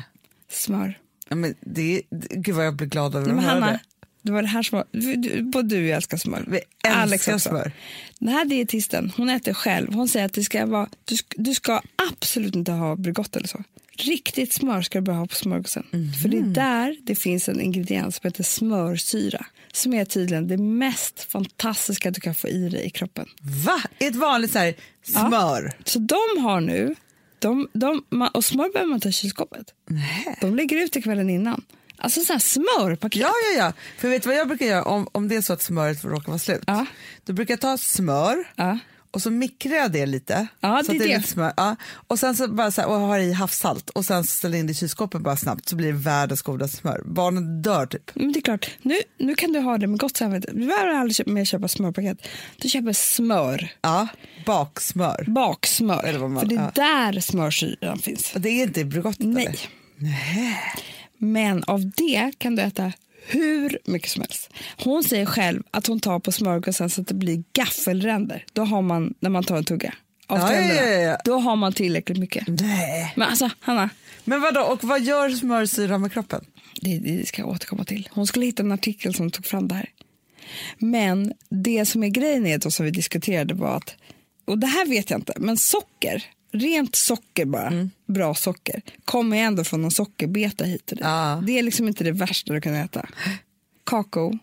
[0.48, 0.98] Smör.
[1.28, 3.80] Ja, men det, gud vad jag blir glad över att höra Hanna, det.
[4.22, 6.44] det var det här som var, både du och jag älskar smör.
[6.48, 7.72] Vi älskar smör.
[8.18, 9.94] Den här dietisten, hon äter själv.
[9.94, 13.48] Hon säger att det ska vara, du, ska, du ska absolut inte ha Bregott eller
[13.48, 13.64] så.
[13.96, 15.86] Riktigt smör ska du bara ha på smörgåsen.
[16.22, 19.46] För det är där det finns en ingrediens som heter smörsyra.
[19.72, 23.26] Som är tydligen det mest fantastiska du kan få i dig i kroppen.
[23.64, 23.82] Va?
[23.98, 25.72] Ett vanligt så här, smör?
[25.84, 26.94] Så de har nu,
[27.38, 28.02] de, de,
[28.34, 29.74] och smör behöver man ta i kylskåpet.
[29.86, 30.38] Nej.
[30.40, 31.62] De lägger ut det kvällen innan.
[31.96, 33.20] Alltså sådana här smörpaket.
[33.20, 33.72] Ja, ja, ja.
[33.98, 36.28] För vet du vad jag brukar göra om, om det är så att smöret råkar
[36.28, 36.62] vara slut?
[36.66, 36.86] Ja.
[37.24, 38.78] Då brukar jag ta smör Ja.
[39.14, 40.46] Och så mikrar jag det lite.
[40.60, 41.16] Ja, så det är det är det.
[41.16, 41.52] lite smör.
[41.56, 41.76] Ja.
[42.06, 44.70] Och sen så bara så här, och har i havssalt och sen ställer in det
[44.70, 47.02] i kylskåpet bara snabbt så blir det världens godaste smör.
[47.06, 48.10] Barnen dör typ.
[48.14, 50.50] Men det är klart, nu, nu kan du ha det med gott samvete.
[50.52, 52.18] Du behöver aldrig köpa, mer köpa smörpaket.
[52.56, 54.08] Du köper smör, Ja,
[54.46, 55.24] baksmör.
[55.28, 56.04] baksmör.
[56.04, 57.12] Eller vad man- för det är ja.
[57.12, 58.32] där smörsyran finns.
[58.34, 59.46] Och det är inte i Bregottet Nej.
[59.46, 59.58] eller?
[61.18, 62.92] Men av det kan du äta
[63.26, 64.50] hur mycket som helst.
[64.84, 68.44] Hon säger själv att hon tar på smörgåsen så att det blir gaffelränder.
[68.52, 69.94] Då har man, när man tar en tugga
[70.26, 71.18] av Ja, ja, ja.
[71.24, 72.44] då har man tillräckligt mycket.
[72.48, 73.12] Nej.
[73.16, 73.90] Men alltså, Hanna,
[74.24, 76.44] Men vadå, och vad gör smörsyra med kroppen?
[76.80, 78.08] det, det ska jag återkomma till.
[78.12, 79.88] Hon skulle hitta en artikel som tog fram det här.
[80.78, 83.96] Men det som är grejen är då som vi diskuterade var att,
[84.44, 87.90] och det här vet jag inte, men socker, rent socker bara, Mm.
[88.06, 91.04] bra socker, kommer ändå från någon sockerbeta hit och dit.
[91.06, 91.42] Ja.
[91.46, 93.08] Det är liksom inte det värsta du kan äta.
[93.84, 94.38] Kakao,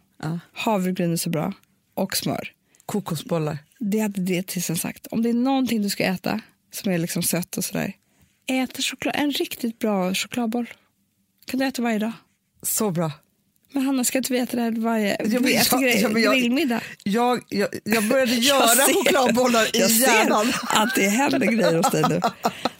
[0.54, 1.54] havregryn är så bra
[1.94, 2.52] och smör.
[2.86, 3.58] Kokosbollar.
[3.80, 5.08] Det hade dietisten sagt.
[5.08, 7.94] Om det är någonting du ska äta som är liksom sött och sådär,
[8.48, 10.70] ät choklad, en riktigt bra chokladboll.
[11.46, 12.12] kan du äta varje dag.
[12.62, 13.12] Så bra.
[13.74, 16.82] Men Hanna, ska inte vi äta det här varje Ja, jag- ja, jag- grillmiddag?
[17.04, 20.46] Jag, jag, jag började göra ser- chokladbollar i jag hjärnan.
[20.46, 22.22] ser att det händer grejer hos dig nu.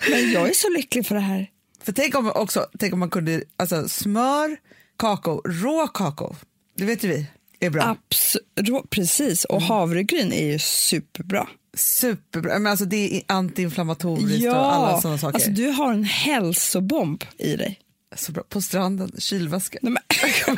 [0.10, 1.48] Men jag är så lycklig för det här.
[1.84, 4.58] För tänk om, också, tänk om man kunde, alltså smör,
[5.00, 6.36] kakao, rå kakao,
[6.78, 7.26] det vet ju vi
[7.66, 7.96] är bra.
[8.12, 11.48] Abs- precis, och havregryn är ju superbra.
[11.78, 15.36] Superbra, men alltså det är antiinflammatoriskt och alla sådana saker.
[15.36, 17.80] alltså du har en hälsobomb i dig.
[18.16, 18.44] Så bra.
[18.50, 19.80] På stranden, kylväska.
[19.82, 20.04] Nej, men,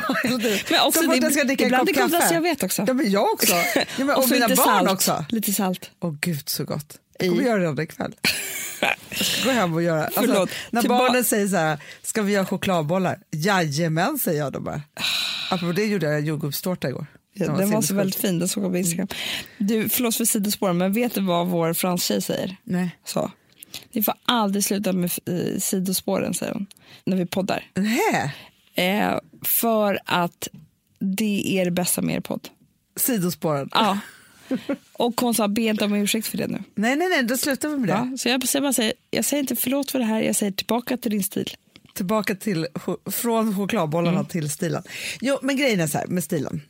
[0.70, 2.34] men också, Så fort jag ska dricka en kopp kaffe.
[2.34, 2.84] jag vet också.
[2.86, 3.54] Ja, men jag också.
[3.74, 4.90] Ja, men, och, och mina barn salt.
[4.90, 5.24] också.
[5.28, 5.90] Lite salt.
[6.00, 6.98] Åh gud så gott.
[7.18, 8.14] Jag kommer göra det redan ikväll.
[9.08, 10.04] Jag ska gå hem och göra.
[10.04, 13.18] Alltså, Förlåt, när tillba- barnen säger så här, ska vi göra chokladbollar?
[13.30, 14.82] Jajamän säger jag då bara.
[15.50, 17.06] Apropå det gjorde jag jordgubbstårta igår.
[17.34, 19.08] Ja, Den den var så väldigt fin, den såg jag på Instagram.
[19.58, 22.56] Du, förlåt för sidospåren, men vet du vad vår franstjej säger?
[22.64, 22.96] Nej.
[23.06, 23.30] Så.
[23.92, 25.10] Vi får aldrig sluta med
[25.58, 26.66] sidospåren, säger hon,
[27.04, 27.70] när vi poddar.
[28.74, 30.48] Eh, för att
[30.98, 32.48] det är det bästa med er podd.
[32.96, 33.68] Sidospåren.
[33.72, 33.98] Ja.
[34.92, 36.62] Och hon sa, be inte om ursäkt för det nu.
[36.74, 37.92] Nej, nej, nej, då slutar vi med det.
[37.92, 40.52] Ja, så jag, säger bara säger, jag säger inte förlåt för det här, jag säger
[40.52, 41.50] tillbaka till din stil.
[41.94, 42.66] Tillbaka till,
[43.10, 44.26] från chokladbollarna Mm.
[44.26, 44.82] till stilen.
[45.20, 46.62] Jo, men grejen är så här med stilen.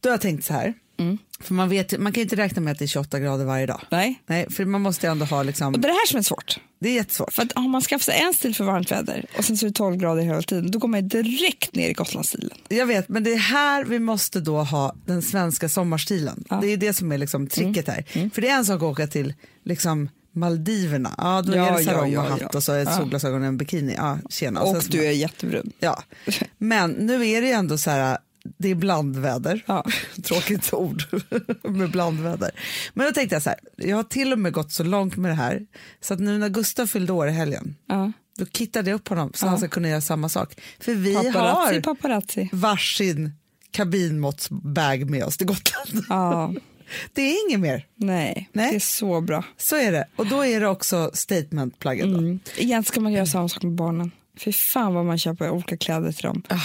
[0.00, 1.18] Då har jag tänkt så här, Mm.
[1.40, 3.66] för man, vet, man kan ju inte räkna med att det är 28 grader varje
[3.66, 3.80] dag.
[3.90, 4.22] Nej.
[4.26, 6.22] Nej, för man måste ju ändå ha liksom, Och det är det här som är
[6.22, 6.60] svårt.
[6.80, 7.32] det är jättesvårt.
[7.32, 9.70] För att om man skaffar sig en stil för varmt väder och sen så är
[9.70, 12.58] det 12 grader hela tiden, då går man ju direkt ner i Gotlandsstilen.
[12.68, 16.44] Jag vet, men det är här vi måste då ha den svenska sommarstilen.
[16.48, 16.56] Ja.
[16.56, 16.66] Mm.
[16.68, 18.30] Det är det som är liksom tricket här.
[18.34, 19.34] För det är en sak att åka till
[19.64, 22.48] liksom Maldiverna, ja då Ja, är det ja, sarong ja, och hatt ja.
[22.54, 22.96] och så är Ja.
[22.96, 23.94] solglasögon och en bikini.
[23.96, 24.60] Ja, tjena.
[24.60, 25.72] Och så- du är jättebrun.
[25.80, 26.02] Ja,
[26.58, 28.18] men nu är det ju ändå så här,
[28.58, 29.64] det är blandväder.
[29.66, 29.84] Ja.
[30.22, 31.02] Tråkigt ord
[31.62, 32.50] med blandväder.
[32.94, 35.30] Men då tänkte jag så här, jag har till och med gått så långt med
[35.30, 35.66] det här
[36.00, 38.12] så att nu när Gustav fyllde år i helgen, Ja.
[38.38, 39.50] då kittade jag upp honom så Ja.
[39.50, 40.54] han ska kunna göra samma sak.
[40.80, 42.48] För vi Paparazzi, har paparazzi.
[42.52, 43.32] varsin
[43.70, 46.04] kabinmåttsbag med oss till Gotland.
[46.08, 46.54] Ja,
[47.12, 47.86] Det är inget mer.
[47.94, 48.70] nej, Nej.
[48.70, 49.44] det är så bra.
[49.56, 50.04] Så är det.
[50.16, 52.14] Och då är det också statementplaggen.
[52.14, 52.40] Mm.
[52.56, 54.10] Egentligen ska man göra samma sak med barnen.
[54.38, 56.42] Fy fan vad man köper olika kläder till dem.
[56.48, 56.60] Ah.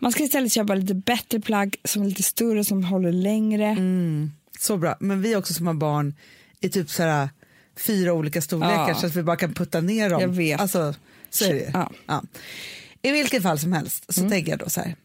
[0.00, 3.66] Man ska istället köpa lite bättre plagg som är lite större, som håller längre.
[3.66, 4.30] Mm.
[4.58, 4.96] Så bra.
[5.00, 6.14] Men vi också som har barn
[6.60, 7.28] i typ så här
[7.76, 8.94] fyra olika storlekar Ja.
[8.94, 10.20] så att vi bara kan putta ner dem.
[10.20, 10.60] Jag vet.
[10.60, 10.94] Alltså,
[11.30, 11.70] så är det.
[11.74, 11.90] Ja.
[12.06, 12.22] Ja.
[13.02, 14.30] I vilket fall som helst så Mm.
[14.30, 14.96] tänker jag då så här.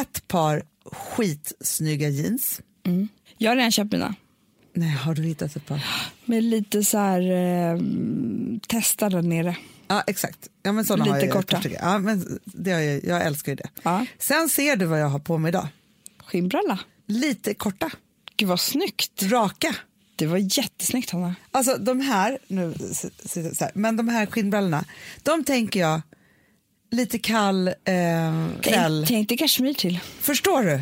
[0.00, 0.62] Ett par
[0.92, 2.60] skitsnygga jeans.
[3.38, 4.14] Jag har redan köpt mina.
[4.74, 5.84] Nej, har du hittat ett par?
[6.24, 7.20] Med lite så här,
[7.74, 7.80] eh,
[8.68, 9.56] testa där nere.
[9.88, 10.48] Ja, exakt.
[10.62, 11.60] Ja, men såna Lite har jag korta.
[11.80, 13.68] Ja, men det har jag, jag älskar ju det.
[13.82, 14.06] Ja.
[14.18, 15.68] Sen ser du vad jag har på mig idag.
[16.26, 16.78] Skinnbralla.
[17.06, 17.90] Lite korta,
[18.36, 19.22] Gud vad snyggt.
[19.22, 19.74] raka.
[20.16, 21.34] Det var jättesnyggt Hanna.
[21.50, 22.74] Alltså de här, nu,
[23.32, 24.84] så här, men de här skinnbrallorna,
[25.22, 26.00] de tänker jag
[26.90, 27.74] lite kall eh,
[28.62, 29.04] kväll.
[29.08, 30.00] Tänk, dig kashmir till.
[30.20, 30.80] Förstår du?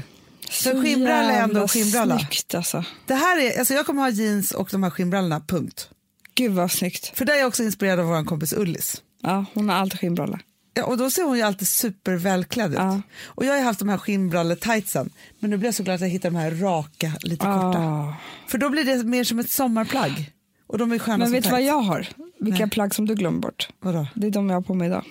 [0.50, 2.18] Så skinnbralla är ändå skinnbralla.
[2.18, 2.84] Snyggt alltså.
[3.06, 5.88] Det här är, alltså jag kommer ha jeans och de här skinnbrallorna, punkt.
[6.34, 7.12] Gud vad snyggt.
[7.14, 9.02] För där är jag också inspirerad av vår kompis Ullis.
[9.22, 10.40] Ja, hon har alltid skinnbralla.
[10.74, 12.78] Ja, och då ser hon ju alltid supervälklädd ut.
[12.78, 13.00] Ja.
[13.24, 16.08] Och jag har haft de här skinnbralletightsen, men nu blir jag så glad att jag
[16.08, 17.78] hittar de här raka, lite korta.
[17.78, 18.14] Ah.
[18.46, 20.30] För då blir det mer som ett sommarplagg.
[20.66, 22.08] Och de är sköna Men som vet du vad jag har?
[22.40, 23.68] Vilka plagg som du glömmer bort.
[23.80, 24.06] Vadå?
[24.14, 25.04] Det är de jag har på mig idag.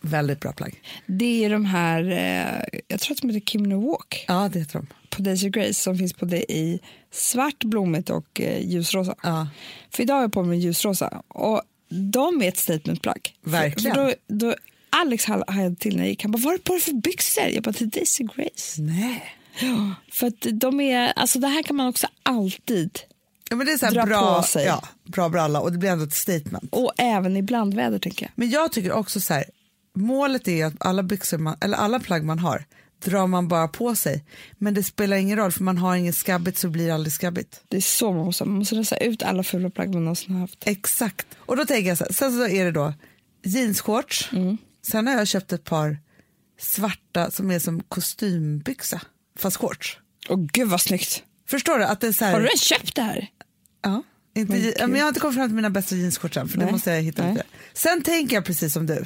[0.00, 0.82] Väldigt bra plagg.
[1.06, 4.78] Det är de här, eh, jag tror att de heter Kimno Walk Ja, det heter
[4.78, 4.86] de.
[5.10, 6.80] på Daisy Grace som finns på det i
[7.12, 9.14] svart, blommigt och eh, ljusrosa.
[9.22, 9.48] Ja.
[9.90, 13.34] För idag har jag på mig ljusrosa och de är ett statementplagg.
[13.42, 13.94] Verkligen.
[13.94, 14.54] För, för då, då
[14.90, 16.22] Alex hajade till när jag gick.
[16.22, 17.44] Han bara, vad är det på dig för byxor?
[17.44, 18.82] Jag bara, till Daisy Grace.
[18.82, 19.24] Nej.
[19.60, 22.98] Ja, för att de är, alltså det här kan man också alltid,
[23.50, 24.64] Ja, men det är så här Dra bra, på sig.
[24.64, 26.68] Ja, bra bralla och det blir ändå ett statement.
[26.72, 28.32] och även i blandväder tänker jag.
[28.34, 29.44] Men jag tycker också så här,
[29.94, 32.64] målet är att alla byxor man, eller alla plagg man har
[33.04, 34.24] drar man bara på sig.
[34.58, 37.60] Men det spelar ingen roll för man har inget skabbigt så blir det aldrig skabbigt.
[37.68, 40.40] Det är så man måste, man måste rensa ut alla fula plagg man någonsin har
[40.40, 40.66] haft.
[40.66, 41.26] Exakt.
[41.38, 42.94] Och då tänker jag så här, sen så är det då
[43.44, 44.30] jeansshorts.
[44.86, 45.98] Sen har jag köpt ett par
[46.60, 49.00] svarta som är som kostymbyxa
[49.38, 49.98] fast shorts.
[50.28, 51.22] Och gud vad snyggt.
[51.48, 51.84] Förstår du?
[51.84, 53.28] Att det är så här, Har du redan köpt det här?
[53.82, 54.02] Ja.
[54.36, 56.58] Inte, Men ja, men jag har inte kommit fram till mina bästa jeansshorts än för
[56.58, 56.72] det Nej.
[56.72, 57.42] måste jag hitta lite.
[57.72, 59.04] Sen tänker jag precis som du,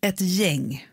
[0.00, 0.86] ett gäng.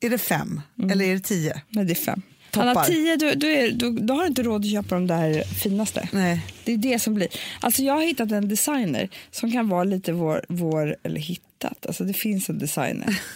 [0.00, 1.62] Är det fem eller är det tio?
[1.68, 2.22] Nej, det är fem.
[2.50, 2.66] Toppar.
[2.66, 6.08] Hanna, tio, du, du, är, du, du har inte råd att köpa de där finaste.
[6.12, 6.46] Nej.
[6.64, 7.28] Det är det som blir.
[7.60, 12.04] Alltså jag har hittat en designer som kan vara lite vår, vår eller hittat, alltså
[12.04, 13.20] det finns en designer.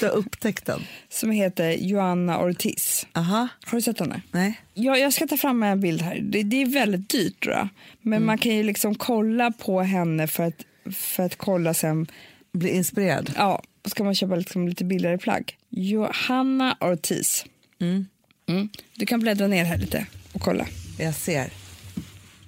[0.00, 0.80] Du har upptäckt den.
[1.08, 3.06] som heter Joanna Ortiz.
[3.12, 3.48] Aha.
[3.66, 4.22] Har du sett henne?
[4.30, 4.60] Nej.
[4.74, 6.20] Jag, jag ska ta fram en bild här.
[6.22, 7.68] Det, det är väldigt dyrt tror jag.
[8.02, 12.06] Men man kan ju liksom kolla på henne för att, för att kolla sen.
[12.54, 13.32] Bli inspirerad.
[13.36, 15.56] Ja, ska man köpa liksom lite billigare plagg.
[15.70, 17.44] Johanna Ortiz.
[17.80, 18.68] Mm.
[18.96, 20.66] Du kan bläddra ner här lite och kolla.
[20.98, 21.52] Jag ser.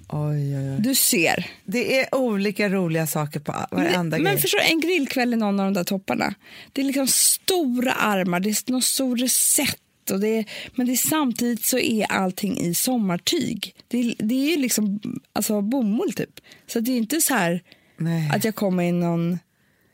[0.09, 0.77] Oj, oj, oj.
[0.79, 1.51] Du ser.
[1.65, 4.41] Det är olika roliga saker på varenda men grej.
[4.41, 6.33] förstår du, en grillkväll i någon av de där topparna.
[6.73, 10.11] Det är liksom stora armar, det är någon stor recept.
[10.11, 13.75] Och det är, men det är, samtidigt så är allting i sommartyg.
[13.87, 14.99] Det är, det är ju liksom
[15.33, 16.39] alltså, bomull typ.
[16.67, 17.63] Så det är inte så här
[17.97, 18.31] Nej.
[18.33, 19.39] att jag kommer i någon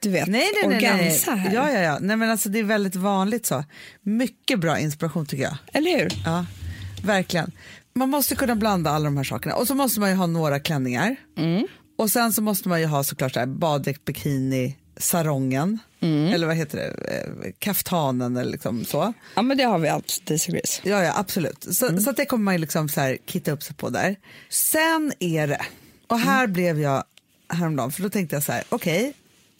[0.03, 0.91] du vet, Nej, nej, nej, nej.
[1.01, 1.53] organza här.
[1.53, 1.97] Ja, ja, ja.
[2.01, 3.63] Nej, men alltså, det är väldigt vanligt så.
[4.01, 5.57] Mycket bra inspiration tycker jag.
[5.73, 6.09] Eller hur?
[6.25, 6.45] Ja,
[7.03, 7.51] verkligen.
[7.95, 9.55] Man måste kunna blanda alla de här sakerna.
[9.55, 11.15] Och så måste man ju ha några klänningar.
[11.37, 11.67] Mm.
[11.97, 15.79] Och sen så måste man ju ha såklart så här, bikini, sarongen.
[15.99, 16.33] Mm.
[16.33, 17.15] Eller vad heter det?
[17.15, 19.13] Eh, Kaftanen eller liksom så.
[19.35, 20.81] Ja, men det har vi allt, Daisy Grace.
[20.83, 21.67] Ja, ja absolut.
[21.75, 22.01] Så, Mm.
[22.01, 24.15] så det kommer man ju liksom så här kitta upp sig på där.
[24.49, 25.61] Sen är det,
[26.07, 26.53] och här Mm.
[26.53, 27.03] blev jag
[27.49, 29.13] häromdagen, för då tänkte jag så här, okej,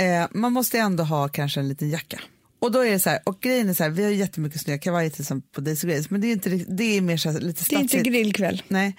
[0.04, 2.20] eh, man måste ändå ha kanske en liten jacka.
[2.60, 4.62] Och då är det så här, och grejen är så här, vi har ju jättemycket
[4.62, 7.32] snygga kavajer till exempel på Daisy Grace, men det är, inte, det är mer så
[7.32, 8.06] här, lite Det är inte statsigt.
[8.14, 8.64] grillkväll.
[8.68, 8.96] Nej.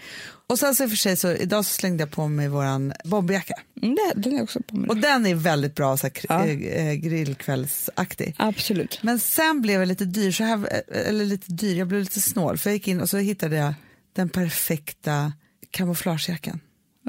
[0.47, 2.93] Och sen så i och för sig så idag så slängde jag på mig våran
[3.05, 3.55] bomberjacka.
[3.83, 4.89] Mm, det, den är också på mig.
[4.89, 6.47] Och den är väldigt bra så här, Ja.
[6.47, 8.35] eh, eh, grillkvällsaktig.
[8.39, 8.99] Absolut.
[9.03, 12.59] Men sen blev jag lite dyr, så här, eller lite dyr, jag blev lite snål
[12.59, 13.75] för jag gick in och så hittade jag
[14.13, 15.33] den perfekta
[15.71, 16.61] kamouflagejackan.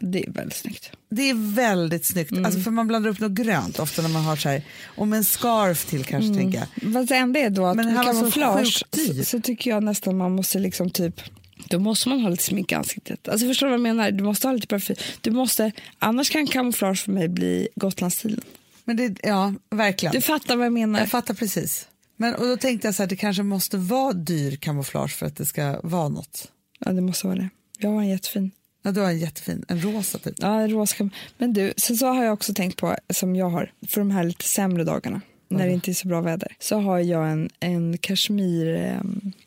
[0.01, 0.91] Det är väldigt snyggt.
[1.15, 2.45] Det är väldigt snyggt, Mm.
[2.45, 5.17] alltså för man blandar upp något grönt ofta när man har så här, och med
[5.17, 6.37] en scarf till kanske Mm.
[6.37, 6.93] tänker jag.
[6.93, 8.83] Fast enda är då att Men kamouflage
[9.17, 11.21] så, så tycker jag nästan man måste liksom typ
[11.69, 13.27] då måste man ha lite smink i ansiktet.
[13.27, 14.11] Alltså förstår du vad jag menar?
[14.11, 14.95] Du måste ha lite parfym.
[15.21, 18.41] Du måste, annars kan kamouflage för mig bli Gotlandsstilen.
[18.83, 20.13] Men det, ja, verkligen.
[20.13, 20.99] Du fattar vad jag menar?
[20.99, 21.87] Jag fattar precis.
[22.17, 25.35] Men, och då tänkte jag så här, det kanske måste vara dyr kamouflage för att
[25.35, 26.51] det ska vara något.
[26.79, 27.49] Ja, det måste vara det.
[27.79, 28.51] Jag har en jättefin.
[28.85, 30.35] Ja, du har en jättefin, en rosa typ.
[30.37, 33.71] Ja, en rosa Men du, sen så har jag också tänkt på, som jag har,
[33.87, 36.99] för de här lite sämre dagarna, när det inte är så bra väder, så har
[36.99, 39.01] jag en, en kashmir eh,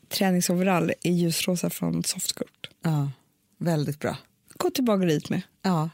[0.08, 2.48] träningsoverall i ljusrosa från Softcoat.
[2.84, 3.10] Ja,
[3.58, 4.16] väldigt bra.
[4.56, 5.42] Gå till bageriet med.
[5.62, 5.90] Ja,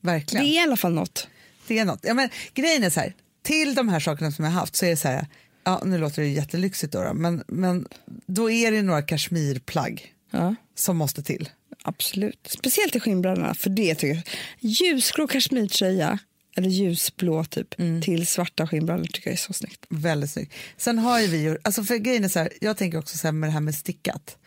[0.00, 0.46] Det verkligen.
[0.46, 1.28] är i alla fall något.
[1.66, 2.00] Det är något.
[2.02, 4.86] Ja, men, grejen är så här, till de här sakerna som jag har haft så
[4.86, 5.26] är det så här,
[5.64, 7.88] ja, nu låter det jättelyxigt då, då men, men
[8.26, 10.54] då är det några kashmirplagg Ja.
[10.74, 11.48] som måste till.
[11.86, 12.48] Absolut.
[12.58, 14.24] Speciellt i skinnbrallorna, för det tycker jag.
[14.60, 16.18] Ljusgrå kashmirtröja,
[16.56, 19.86] eller ljusblå typ, till svarta skinnbrallor tycker jag är så snyggt.
[19.88, 20.54] Väldigt snyggt.
[20.76, 23.26] Sen har ju vi gjort, alltså för grejen är så här, jag tänker också så
[23.26, 24.38] här med det här med stickat.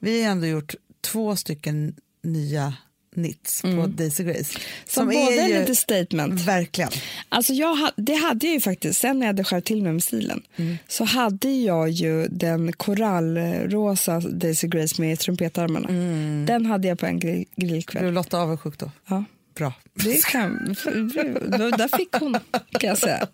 [0.00, 2.74] Vi har ändå gjort två stycken nya
[3.20, 4.58] knits på Daisy Grace.
[4.86, 6.40] Som, båda är lite statement.
[6.40, 6.90] Verkligen.
[7.28, 10.02] Alltså jag, det hade jag ju faktiskt, sen när jag hade skärpt till mig med
[10.02, 10.42] stilen,
[10.88, 15.88] så hade jag ju den korallrosa Daisy Grace med trumpetarmarna.
[16.46, 18.02] Den hade jag på en grill, grillkväll.
[18.02, 18.90] Blev Lotta avundsjuk då?
[19.08, 19.24] Ja.
[19.54, 19.72] Bra.
[19.94, 20.76] Det kan,
[21.78, 22.38] där fick hon,
[22.70, 23.26] kan jag säga.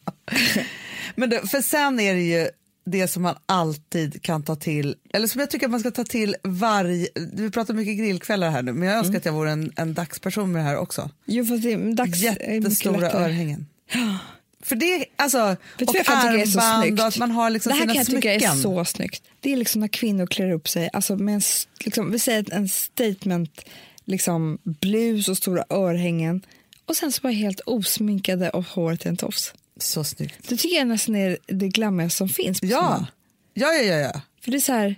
[1.14, 2.48] Men det, för sen är det ju
[2.86, 6.04] det som man alltid kan ta till, eller som jag tycker att man ska ta
[6.04, 9.72] till varje, vi pratar mycket grillkvällar här nu, men jag önskar att jag vore en,
[9.76, 11.10] en dagsperson med det här också.
[11.24, 13.66] Jo, fast det är dags, Jättestora örhängen.
[14.62, 17.98] För det, alltså, Vet och armband och att man har liksom det här sina kan
[17.98, 18.58] jag tycka smycken.
[18.58, 19.22] är så snyggt.
[19.40, 21.40] Det är liksom när kvinnor klär upp sig, alltså med en,
[21.84, 23.60] liksom, vi säger en statement,
[24.04, 26.42] liksom blus och stora örhängen
[26.86, 29.54] och sen så bara helt osminkade och håret i en tofs.
[29.80, 30.48] Så snyggt.
[30.48, 32.60] Det tycker jag nästan är det glammigaste som finns.
[32.60, 33.06] på Ja.
[33.54, 34.20] ja, ja, ja, ja.
[34.40, 34.94] För det är så här,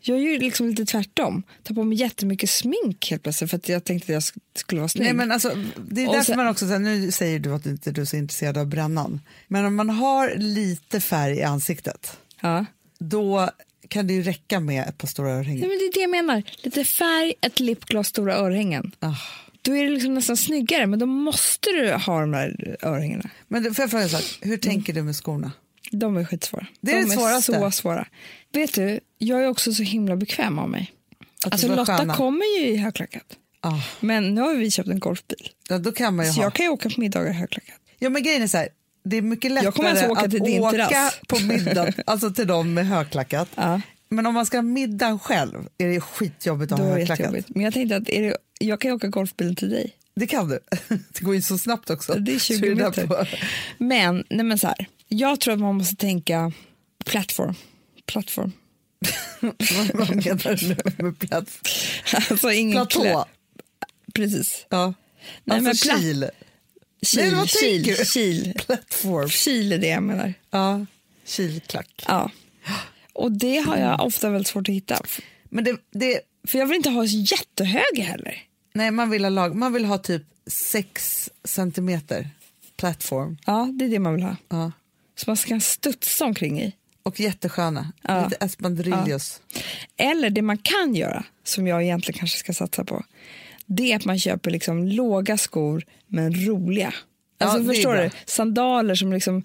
[0.00, 1.42] jag är ju liksom lite tvärtom.
[1.62, 4.80] Tar på mig jättemycket smink helt plötsligt för att jag tänkte att jag sk- skulle
[4.80, 5.04] vara snygg.
[5.04, 5.48] Nej, men alltså,
[5.88, 8.00] det är Och därför sen- man också, så här, nu säger du att inte du
[8.00, 12.64] är så intresserad av brännan, men om man har lite färg i ansiktet, ja.
[12.98, 13.50] då
[13.88, 15.60] kan det ju räcka med ett par stora örhängen.
[15.60, 16.42] Nej, men det är det jag menar.
[16.62, 18.92] Lite färg, ett lipgloss, stora örhängen.
[19.00, 19.14] Ah.
[19.62, 23.30] Då är det liksom nästan snyggare, men då måste du ha de där örhängena.
[23.48, 25.52] Men får jag fråga en sak, hur tänker du med skorna?
[25.90, 26.66] De är skitsvåra.
[26.80, 27.52] Det är de det svåraste.
[27.52, 28.06] så svåra.
[28.52, 30.92] Vet du, jag är också så himla bekväm av mig.
[31.44, 32.14] Att Alltså Lotta sköna?
[32.14, 33.36] kommer ju i högklackat.
[33.60, 35.48] Ah, Men nu har vi köpt en golfbil.
[35.68, 36.42] ja, då kan man ju Så ha.
[36.44, 37.80] jag kan ju åka på middagar i högklackat.
[37.98, 38.68] Ja, men grejen är så här,
[39.04, 40.34] det är mycket lättare Jag kommer alltså åka att
[40.84, 43.48] åka på middag, alltså till dem med högklackat.
[43.54, 43.80] Ja.
[44.10, 47.44] Men om man ska ha middag själv är det skitjobbigt att Då ha högklackat.
[47.48, 49.96] Men jag tänkte att är det, jag kan åka golfbilen till dig.
[50.14, 50.58] Det kan du.
[50.88, 52.14] Det går ju så snabbt också.
[52.14, 53.06] Det är Så 20 där meter.
[53.06, 53.26] på-
[53.78, 56.52] Men, nej men så här, jag tror att man måste tänka
[57.04, 57.54] plattform.
[58.06, 58.52] Plattform.
[59.94, 60.56] Vad menar
[60.96, 61.60] du med plats?
[62.30, 63.00] Alltså ingen Platå?
[63.02, 63.24] klä-
[64.14, 64.66] Precis.
[64.68, 64.94] Ja.
[65.44, 66.30] Nej, alltså men kil.
[67.06, 68.54] Kil, kil, kil.
[68.66, 69.28] Plattform.
[69.28, 70.34] Kil är det jag menar.
[70.50, 70.86] Ja.
[71.24, 72.04] Kilklack.
[72.08, 72.30] Ja.
[73.12, 75.02] Och det har jag ofta väldigt svårt att hitta.
[75.44, 78.38] Men det, det, För jag vill inte ha så jättehöga heller.
[78.74, 82.28] nej, man vill ha lag, man vill ha typ 6 centimeter
[82.76, 83.38] plattform.
[83.46, 84.36] Ja, det är det man vill ha.
[84.48, 84.72] Ja.
[85.16, 86.72] Så man kan studsa omkring i.
[87.02, 87.92] Och jättesköna.
[88.02, 88.24] Ja.
[88.24, 89.40] Lite espadrillos.
[89.96, 93.04] Eller det man kan göra, som jag egentligen kanske ska satsa på,
[93.66, 96.94] det är att man köper liksom låga skor men roliga.
[97.38, 98.10] Ja, Alltså är förstår du?
[98.26, 99.44] Sandaler som liksom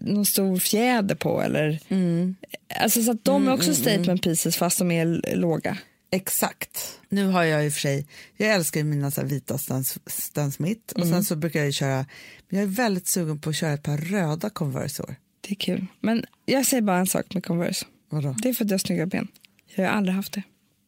[0.00, 2.36] någon stor fjäder på eller Mm.
[2.80, 5.78] alltså så att de är också statement pieces fast de är låga.
[6.10, 6.98] Exakt.
[7.08, 8.06] Nu har jag i och för sig,
[8.36, 9.58] jag älskar ju mina så vita
[10.06, 11.10] Stan, Smith och Mm.
[11.10, 12.06] sen så brukar jag ju köra,
[12.48, 15.14] men jag är väldigt sugen på att köra ett par röda Converse år.
[15.40, 15.86] Det är kul.
[16.00, 17.86] Men jag säger bara en sak med Converse.
[18.10, 18.34] Vadå?
[18.42, 19.28] Det är för att jag har snygga ben.
[19.74, 20.42] Jag har aldrig haft det.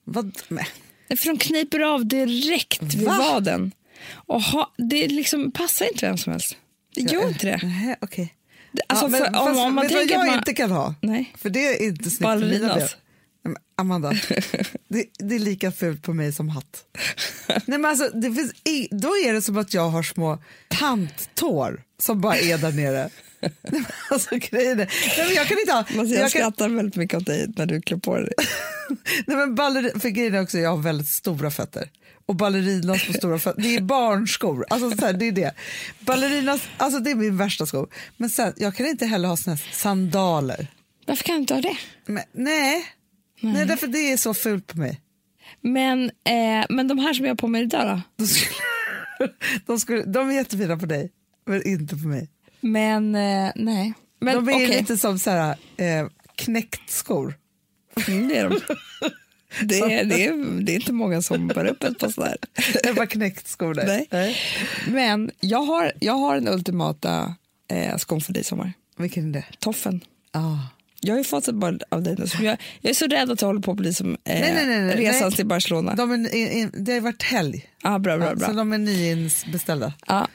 [0.04, 0.38] Vad?
[0.48, 0.66] Nej.
[1.18, 3.16] För de kniper av direkt vid Va?
[3.18, 3.72] vaden.
[4.10, 6.56] Och ha, det liksom passar inte vem som helst.
[6.94, 7.60] Det gör inte det.
[7.62, 8.34] Nej, okej.
[8.86, 10.94] Alltså, Ja, men för, fast om man vet vad jag man, inte kan ha?
[11.00, 11.34] Nej.
[11.38, 12.96] För det är inte snyggt Ballerinas.
[13.76, 14.10] Amanda,
[14.88, 16.84] det, det är lika fult på mig som hatt.
[17.48, 21.82] Nej, men alltså, det finns i, då är det som att jag har små tanttår
[21.98, 23.10] som bara är där nere.
[23.62, 25.78] Nej, alltså, grejen är, nej, men jag kan inte ha...
[25.78, 28.32] Alltså, jag jag kan, skrattar väldigt mycket åt dig när du klär på dig.
[29.26, 31.90] nej, men balleri, för grejen är också jag har väldigt stora fötter.
[32.28, 34.66] Och ballerinas på stora fötter, det är barnskor.
[34.70, 35.54] Alltså, så här, det är det.
[36.00, 37.88] Ballerinas, alltså det är min värsta skor.
[38.16, 40.66] Men sen, jag kan inte heller ha såna sandaler.
[41.06, 41.76] Varför kan du inte ha det?
[42.06, 42.84] Men, nej.
[43.40, 45.00] nej, därför det är så fult på mig.
[45.60, 48.02] Men, eh, men de här som jag har på mig idag då?
[48.16, 48.50] De, skulle,
[49.66, 51.12] de, skulle, de är jättefina på dig,
[51.46, 52.30] men inte på mig.
[52.60, 53.92] Men eh, nej.
[54.20, 54.80] Men, de är okej.
[54.80, 57.34] lite som så här, eh, knäckt skor.
[58.08, 58.60] Mm, det är de.
[59.62, 62.36] Det är, det, är, det är inte många som bär upp ett par sådär.
[62.82, 64.06] Det var knäckt skor där.
[64.12, 64.36] Nej.
[64.88, 67.34] Men jag har, jag har den ultimata
[67.70, 68.72] eh, skon för dig i sommar.
[68.98, 69.44] Vilken är det?
[69.58, 70.00] Toffen.
[70.32, 70.56] Ah.
[71.00, 72.24] Jag har ju fått ett barn av dig nu.
[72.46, 74.66] Jag, jag är så rädd att jag håller på att bli som eh, Nej, nej,
[74.66, 75.36] nej, nej, resan nej.
[75.36, 75.94] till Barcelona.
[75.94, 78.46] De är, i- i- det har varit helg, ah, bra, bra, bra.
[78.48, 79.92] så de är nyinbeställda.
[80.06, 80.28] Ja,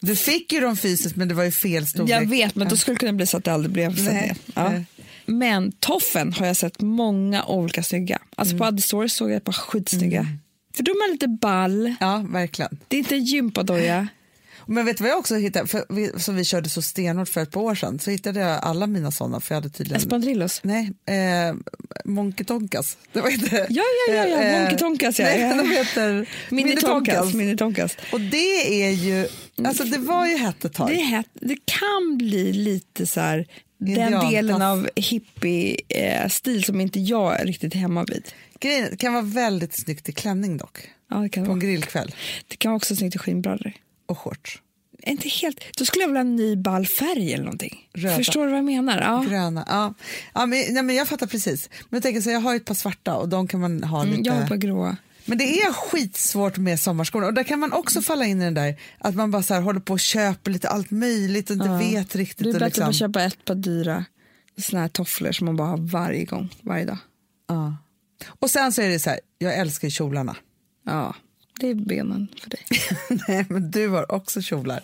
[0.00, 2.10] Du fick ju dem fysiskt, men det var ju fel storlek.
[2.10, 4.34] jag vet, men då skulle det kunna bli så att det aldrig blev Nej.
[4.54, 4.72] Ja.
[5.38, 8.18] Men toffen har jag sett många olika snygga.
[8.36, 8.58] Alltså Mm.
[8.58, 10.26] på Addy Stories såg jag ett par skitsnygga.
[10.76, 11.94] För de är lite ball.
[12.00, 12.78] Ja, verkligen.
[12.88, 14.06] Det är inte en gympadojor.
[14.66, 17.40] Men vet du vad jag också hittade, för vi, som vi körde så stenhårt för
[17.42, 20.00] ett par år sedan, så hittade jag alla mina sådana, för jag hade tydligen...
[20.00, 20.60] Espadrillos.
[20.64, 21.54] Nej, eh,
[22.04, 22.96] Monkey Tonkas.
[23.12, 23.66] Det var inte...
[23.70, 25.24] Ja, ja, ja, ja, eh, Monkey Tonkas, ja.
[25.24, 27.34] Nej, de heter Mini tonkas.
[27.34, 27.96] Mini tonkas.
[28.12, 29.28] Och det är ju,
[29.64, 30.88] alltså det var ju hett ett tag.
[30.88, 31.26] Det, är hett.
[31.34, 33.46] det kan bli lite så här,
[33.84, 38.28] den delen av hippie-stil som inte jag är riktigt hemma vid.
[38.60, 40.78] Grejen, det kan vara väldigt snyggt i klänning dock,
[41.10, 41.66] Ja, det, kan på en vara.
[41.66, 42.14] grillkväll.
[42.48, 43.72] det kan vara också snyggt i skinnbrallor.
[44.06, 44.58] Och shorts.
[45.06, 45.60] Inte helt.
[45.78, 47.88] Då skulle jag vilja ha en ny ball färg eller någonting.
[47.94, 48.16] Röda.
[48.16, 49.00] Förstår du vad jag menar?
[49.02, 49.24] Ja.
[49.28, 49.64] Gröna.
[49.68, 49.94] Ja.
[50.34, 51.70] Ja, men, nej, men jag fattar precis.
[51.88, 54.16] Men jag tänker så jag har ett par svarta och de kan man ha Mm,
[54.16, 54.28] lite...
[54.28, 54.96] jag har ett par gråa.
[55.24, 58.54] Men det är skitsvårt med sommarskorna och där kan man också falla in i den
[58.54, 61.68] där att man bara så här håller på och köper lite allt möjligt och inte
[61.68, 62.44] vet riktigt.
[62.44, 64.04] Det är bättre liksom, att köpa ett par dyra
[64.58, 66.98] såna här tofflor som man bara har varje gång, varje dag.
[67.48, 67.76] ja.
[68.28, 70.36] Och sen så är det så här, jag älskar kjolarna.
[70.86, 71.14] Ja,
[71.60, 72.60] det är benen för dig.
[73.28, 74.80] Nej, men du har också kjolar.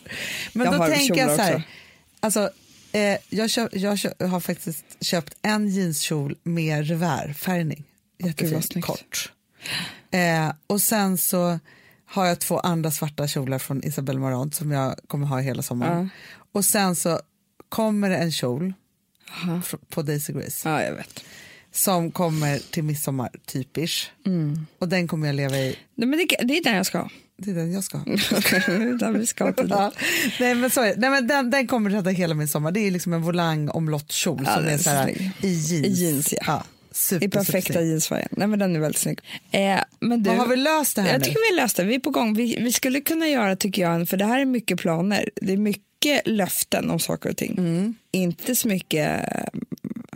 [0.52, 1.68] Men Jag då har tänker jag så här, också.
[2.20, 2.50] alltså,
[2.92, 7.84] eh, jag, köp, jag köp, har faktiskt köpt en jeanskjol med revärfärgning.
[8.18, 9.32] Jättefint, kort.
[10.10, 11.58] Eh, och sen så
[12.06, 16.10] har jag två andra svarta kjolar från Isabelle Marant som jag kommer ha hela sommaren.
[16.52, 17.20] Och sen så
[17.68, 18.72] kommer det en kjol
[19.30, 19.60] Aha.
[19.88, 21.24] på Daisy Grace Ja, jag vet.
[21.72, 24.10] som kommer till midsommar typisch.
[24.26, 24.66] Mm.
[24.78, 25.78] Och den kommer jag leva i.
[25.94, 27.10] Nej, men det, det är den jag ska ha.
[27.36, 28.04] Det är den jag ska ha.
[28.98, 29.92] den vi ska till Ja,
[30.40, 30.94] nej, men det.
[30.96, 32.70] nej, men den, den kommer rädda hela min sommar.
[32.72, 35.08] Det är liksom en volang omlottkjol Ja, som är så här,
[35.40, 35.86] i jeans.
[35.86, 36.64] I jeans, ja.
[36.98, 38.28] Super, I perfekta jeansfärgen.
[38.30, 39.20] Nej, men den är väldigt snygg.
[39.50, 41.24] Eh, men du, Vad har vi löst det här jag nu?
[41.24, 41.84] tycker vi har löst det.
[41.84, 42.34] Vi är på gång.
[42.34, 45.30] Vi, vi skulle kunna göra, tycker jag, för det här är mycket planer.
[45.36, 47.94] Det är mycket löften om saker och ting.
[48.10, 49.44] Inte så mycket eh,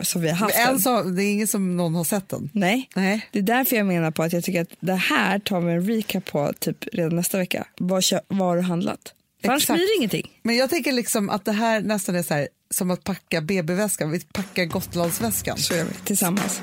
[0.01, 0.55] som vi har haft.
[0.57, 0.79] En än.
[0.79, 2.49] så, det är ingen som någon har sett den.
[2.53, 2.89] Nej.
[2.95, 3.27] Nej.
[3.31, 5.87] Det är därför jag menar på att jag tycker att det här tar vi en
[5.87, 7.67] recap på typ redan nästa vecka.
[7.77, 9.13] Vad, vad har du handlat?
[9.41, 10.31] För annars blir det ingenting.
[10.43, 14.11] Men jag tänker liksom att det här nästan är så här, som att packa BB-väskan.
[14.11, 15.57] Vi packar Gotlandsväskan.
[15.57, 16.61] Så gör vi tillsammans.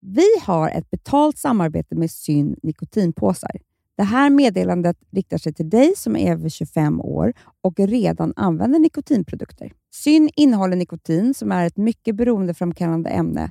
[0.00, 3.60] Vi har ett betalt samarbete med Syn nikotinpåsar.
[3.96, 8.78] Det här meddelandet riktar sig till dig som är över 25 år och redan använder
[8.78, 9.72] nikotinprodukter.
[9.94, 13.50] Syn innehåller nikotin som är ett mycket beroendeframkallande ämne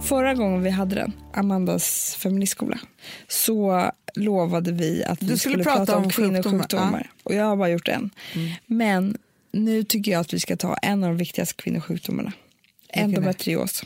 [0.00, 2.78] Förra gången vi hade den, Amandas feministskola,
[3.28, 6.58] så lovade vi att vi Du skulle prata om kvinnosjukdomar.
[6.62, 8.10] sjukdomar, Och jag har bara gjort en.
[8.66, 9.16] Men
[9.52, 12.32] nu tycker jag att vi ska ta en av de viktigaste kvinnosjukdomarna.
[12.88, 13.82] Endometrios.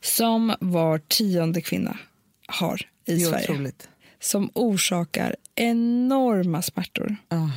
[0.00, 1.98] Som var tionde kvinna
[2.46, 3.44] har i Sverige.
[3.50, 3.88] otroligt.
[4.20, 7.48] Som orsakar enorma smärtor Ah,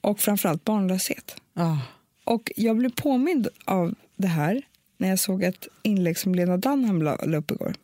[0.00, 1.36] och framförallt barnlöshet.
[1.54, 1.76] ah.
[2.24, 4.62] Och jag blev påmind av det här
[4.98, 7.74] när jag såg ett inlägg som Lena Dunham la, la upp igår.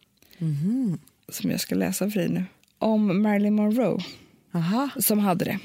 [1.29, 2.45] Som jag ska läsa för dig nu.
[2.79, 4.05] om Marilyn Monroe
[4.55, 4.89] Aha.
[4.99, 5.59] som hade det.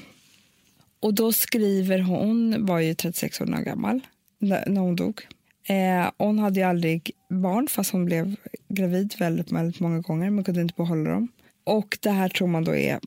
[1.00, 2.18] Och då skriver hon,
[2.52, 4.00] hon var ju 36 år gammal
[4.38, 5.26] när hon dog.
[5.68, 8.36] Eh, hon hade ju aldrig barn fast hon blev
[8.68, 11.28] gravid väldigt, väldigt många gånger men kunde inte behålla dem.
[11.64, 13.00] Och det här tror man då är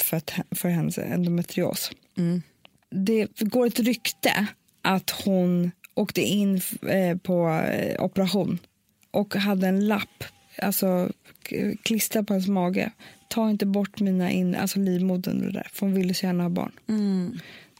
[0.00, 1.90] för, att, för hennes endometrios.
[2.90, 4.46] Det går ett rykte
[4.82, 8.58] att hon åkte in eh, på eh, operation
[9.10, 10.24] och hade en lapp,
[10.62, 11.10] alltså
[11.82, 12.90] klistrad på hennes mage.
[13.28, 16.50] Ta inte bort mina in, alltså livmodern det där, för hon ville så gärna ha
[16.50, 16.72] barn.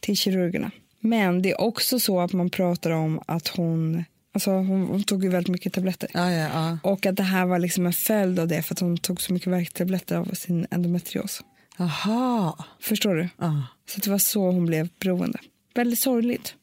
[0.00, 0.70] Till kirurgerna.
[1.00, 5.24] Men det är också så att man pratar om att hon, alltså hon, hon tog
[5.24, 6.10] ju väldigt mycket tabletter.
[6.14, 6.78] Ja, ja, ja.
[6.82, 9.32] Och att det här var liksom en följd av det för att hon tog så
[9.32, 11.42] mycket värktabletter av sin endometrios.
[11.78, 12.64] Aha.
[12.80, 13.28] Förstår du?
[13.38, 13.62] Ja.
[13.88, 15.38] Så det var så hon blev beroende.
[15.74, 16.54] Väldigt sorgligt.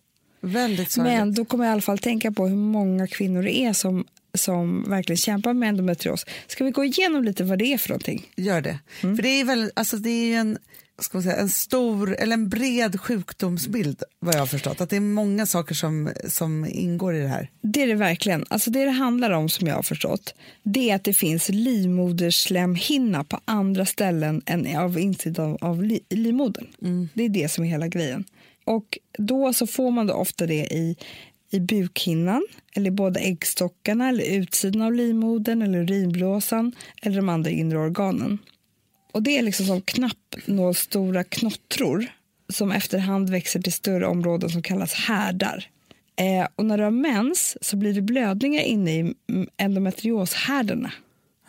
[0.44, 1.14] Väldigt sorgligt.
[1.14, 4.06] Men då kommer jag i alla fall tänka på hur många kvinnor det är som,
[4.34, 6.26] som verkligen kämpar med endometrios.
[6.48, 8.32] Ska vi gå igenom lite vad det är för någonting?
[8.36, 8.80] Gör det.
[9.04, 9.16] Mm.
[9.16, 10.58] För det är, väl, alltså det är ju en,
[11.02, 14.82] ska man säga, en stor eller en bred sjukdomsbild vad jag har förstått.
[14.82, 17.50] Att det är många saker som, som ingår i det här.
[17.62, 18.46] Det är det verkligen.
[18.50, 20.34] Alltså det det handlar om som jag har förstått
[20.64, 26.68] det är att det finns livmoderslemhinna på andra ställen än av insidan av li, livmodern.
[27.14, 28.24] Det är det som är hela grejen.
[28.66, 30.96] Och då så får man då ofta det i,
[31.52, 37.50] i bukhinnan eller i båda äggstockarna eller utsidan av livmodern eller urinblåsan eller de andra
[37.50, 38.38] inre organen.
[39.12, 42.06] Och det är liksom som knappnålstora knottror
[42.50, 45.70] som efterhand växer till större områden som kallas härdar.
[46.16, 49.14] Eh, och när du har mens så blir det blödningar inne i
[49.58, 50.92] endometrioshärdarna.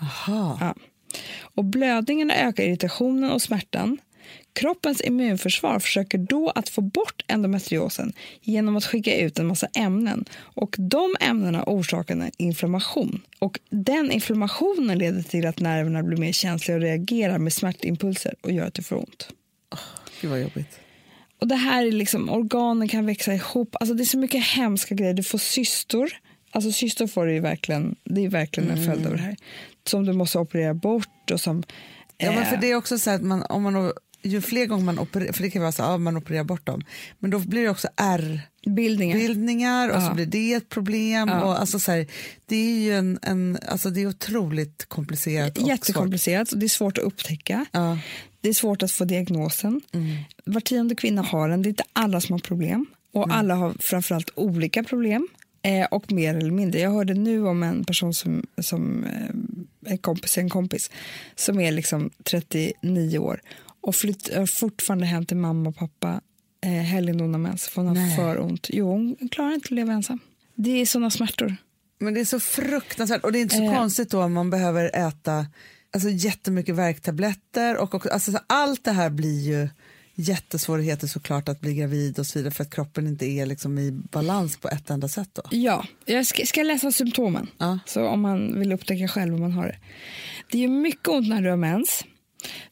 [0.01, 0.59] Aha.
[0.61, 0.75] Ja.
[1.41, 3.99] Och blödningarna ökar irritationen och smärtan.
[4.55, 10.25] Kroppens immunförsvar försöker då att få bort endometriosen genom att skicka ut en massa ämnen.
[10.35, 13.23] Och De ämnena orsakar en inflammation.
[13.39, 18.53] Och Den inflammationen leder till att nerverna blir mer känsliga och reagerar med smärtimpulser och
[18.53, 19.29] gör att det får ont.
[20.21, 20.79] Gud vad jobbigt.
[21.41, 23.77] Och det här är liksom, organen kan växa ihop.
[23.81, 25.15] Alltså det är så mycket hemska grejer.
[25.15, 26.13] Du får cystor.
[26.51, 29.37] Alltså cystor får du verkligen, det är verkligen en följd av det här.
[29.87, 31.63] Som du måste operera bort och som...
[32.19, 33.93] Ja, men för eh, det är också så att man, om man,
[34.25, 36.83] ju fler gånger man opererar, för det kan vara så ja, man opererar bort dem,
[37.19, 37.89] men då blir det också
[38.67, 39.17] bildningar.
[39.17, 40.15] ärrbildningar och så Ja.
[40.15, 41.29] blir det ett problem.
[41.29, 41.45] Ja.
[41.45, 42.07] Och alltså så här,
[42.47, 45.67] det är ju en, en, alltså det är otroligt komplicerat.
[45.67, 47.67] Jättekomplicerat och det är svårt att upptäcka.
[47.73, 47.99] Ja.
[48.41, 49.81] Det är svårt att få diagnosen.
[50.45, 51.63] Var tionde kvinna har den.
[51.63, 52.87] Det är inte alla som har problem.
[53.13, 55.29] Och alla har framförallt olika problem.
[55.63, 56.81] Eh, och mer eller mindre.
[56.81, 60.91] Jag hörde nu om en person som, som eh, är kompis, en kompis
[61.37, 63.41] som är liksom 39 år
[63.87, 66.21] och flytt, har fortfarande hem till mamma och pappa
[66.65, 68.17] eh, helgen hon har mens för hon har Nej.
[68.17, 68.71] för ont.
[68.73, 70.19] Jo, hon klarar inte att leva ensam.
[70.55, 71.57] Det är såna smärtor.
[71.99, 73.75] Men det är så fruktansvärt och det är inte så Eh.
[73.79, 75.47] konstigt då om man behöver äta
[75.93, 79.69] alltså, jättemycket värktabletter och också, alltså, så allt det här blir ju
[80.17, 83.91] jättesvårigheter såklart att bli gravid och så vidare för att kroppen inte är liksom i
[83.91, 85.43] balans på ett enda sätt då.
[85.51, 87.47] Ja, jag ska, ska läsa symptomen.
[87.59, 87.79] Ja.
[87.87, 89.77] Så om man vill upptäcka själv om man har det.
[90.51, 92.05] Det gör mycket ont när du har mens.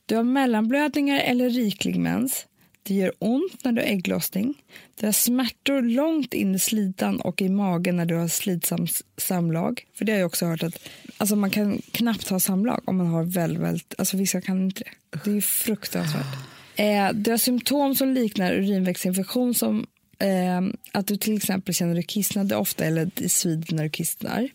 [0.06, 2.46] Du har mellanblödningar eller riklig mens.
[2.82, 4.54] Det gör ont när du har ägglossning.
[5.00, 9.86] Du har smärtor långt in i slidan och i magen när du har slitsam samlag.
[9.94, 13.06] För det har jag också hört att alltså man kan knappt ha samlag om man
[13.06, 15.20] har väldigt, väldigt alltså vissa kan inte det.
[15.24, 16.36] Det är fruktansvärt.
[16.76, 19.86] Eh, du har symptom som liknar urinvägsinfektion som
[20.18, 20.60] eh,
[20.92, 24.48] att du till exempel känner dig kissnade ofta eller det svider när du kissnar.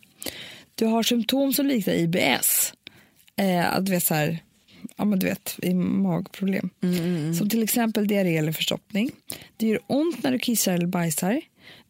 [0.76, 2.74] Du har symptom som liknar IBS.
[3.36, 4.40] Eh, att du vet så här,
[4.96, 6.70] ja men du vet, i magproblem.
[7.38, 9.12] Som till exempel diarré eller förstoppning.
[9.58, 11.42] Det gör ont när du kissar eller bajsar.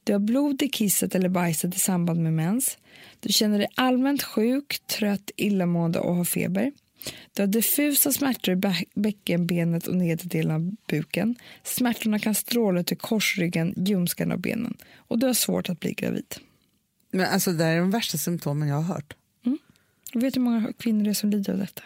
[0.03, 2.77] Du har blod i kisset eller bajset i samband med mens.
[3.19, 6.71] Du känner dig allmänt sjuk, trött, illamående och har feber.
[7.33, 11.35] Du har diffusa smärtor i bä- bäckenbenet och nedre delen av buken.
[11.63, 14.77] Smärtorna kan stråla till korsryggen, ljumskarna och benen.
[14.95, 16.35] Och du har svårt att bli gravid.
[17.11, 19.13] Men alltså det är de värsta symptomen jag har hört.
[20.13, 21.81] Jag vet hur många kvinnor det är som lider av detta?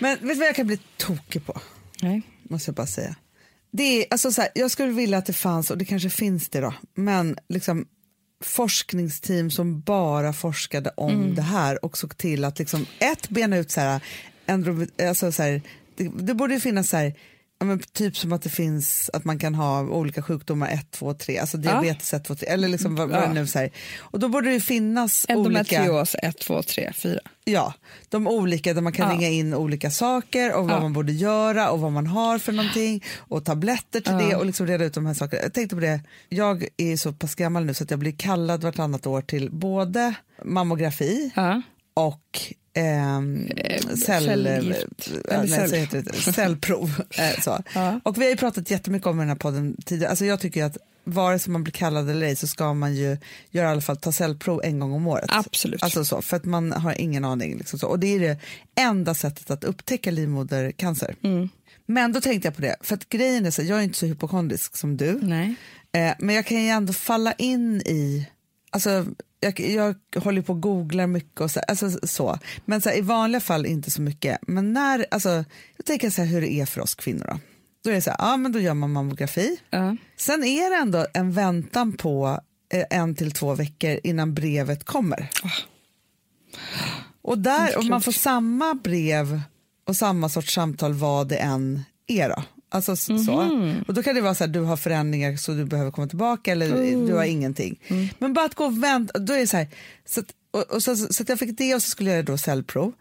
[0.00, 1.60] Men vet du vad jag kan bli tokig på?
[2.02, 2.22] Nej.
[2.42, 3.16] måste jag bara säga.
[3.70, 6.48] Det är, alltså så här, jag skulle vilja att det fanns, och det kanske finns
[6.48, 7.86] det då, men liksom
[8.44, 11.34] forskningsteam som bara forskade om Mm.
[11.34, 14.00] det här och såg till att liksom, ett, bena ut så här,
[15.08, 15.62] alltså så här
[15.96, 17.14] det, det borde ju finnas så här,
[17.58, 21.14] ja, men typ som att det finns att man kan ha olika sjukdomar 1, 2,
[21.14, 23.32] 3, alltså diabetes 1, 2, 3, eller liksom vad, vad Ja.
[23.32, 23.70] nu här.
[23.98, 25.32] Och då borde det finnas olika...
[25.38, 27.20] Endometrios 1, 2, 3, 4.
[27.44, 27.74] Ja,
[28.08, 29.14] de olika där man kan Ja.
[29.16, 30.80] ringa in olika saker och vad Ja.
[30.80, 34.66] man borde göra och vad man har för någonting och tabletter till det och liksom
[34.66, 35.42] reda ut de här sakerna.
[35.42, 38.62] Jag tänkte på det, jag är så pass gammal nu så att jag blir kallad
[38.64, 41.62] vartannat år till både mammografi Ja.
[41.94, 42.40] och
[42.76, 43.48] ehm,
[44.06, 47.02] cell, nej, cell- heter det, cellprov.
[47.18, 47.62] eh, så.
[47.74, 48.00] Ja.
[48.04, 50.10] Och vi har ju pratat jättemycket om i den här podden tidigare.
[50.10, 53.16] Alltså jag tycker att vare sig man blir kallad eller ej så ska man ju
[53.50, 55.26] göra i alla fall ta cellprov en gång om året.
[55.28, 55.82] Absolut.
[55.82, 57.58] Alltså så, för att man har ingen aning.
[57.58, 57.86] Liksom så.
[57.86, 58.38] Och det är det
[58.80, 61.14] enda sättet att upptäcka livmodercancer.
[61.22, 61.48] Mm.
[61.86, 64.06] Men då tänkte jag på det, för att grejen är så, jag är inte så
[64.06, 65.18] hypokondrisk som du.
[65.22, 65.54] Nej.
[65.92, 68.28] Eh, men jag kan ju ändå falla in i,
[68.70, 69.06] alltså
[69.40, 72.38] jag, jag håller på och googlar mycket och så, alltså, så.
[72.64, 74.38] men så här, i vanliga fall inte så mycket.
[74.46, 75.44] Men när, alltså,
[75.76, 77.38] jag tänker så här hur det är för oss kvinnor då.
[77.84, 79.60] Då är det så här, ja men då gör man mammografi.
[79.70, 79.96] Ja.
[80.16, 82.40] Sen är det ändå en väntan på
[82.72, 85.30] eh, en till två veckor innan brevet kommer.
[87.22, 89.40] Och, där, och man får samma brev
[89.86, 92.28] och samma sorts samtal vad det än är.
[92.28, 92.42] Då.
[92.68, 93.32] Alltså, s- så.
[93.88, 96.52] Och då kan det vara så här, du har förändringar så du behöver komma tillbaka
[96.52, 96.68] eller
[97.06, 97.80] du har ingenting.
[98.18, 99.68] Men bara att gå och vänta, då är det så här,
[100.04, 102.38] så att, och, och så, så jag fick det och så skulle jag göra då
[102.38, 102.92] cellprov.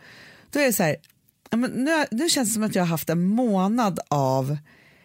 [0.51, 0.95] Då är det så här,
[1.73, 4.57] nu, nu känns det som att jag har haft en månad av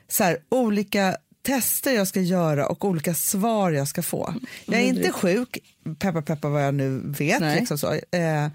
[0.09, 4.35] så här, olika tester jag ska göra och olika svar jag ska få.
[4.67, 5.59] Jag är inte sjuk,
[5.99, 7.41] peppa peppa vad jag nu vet.
[7.59, 7.93] Liksom så.
[7.93, 8.49] Eh,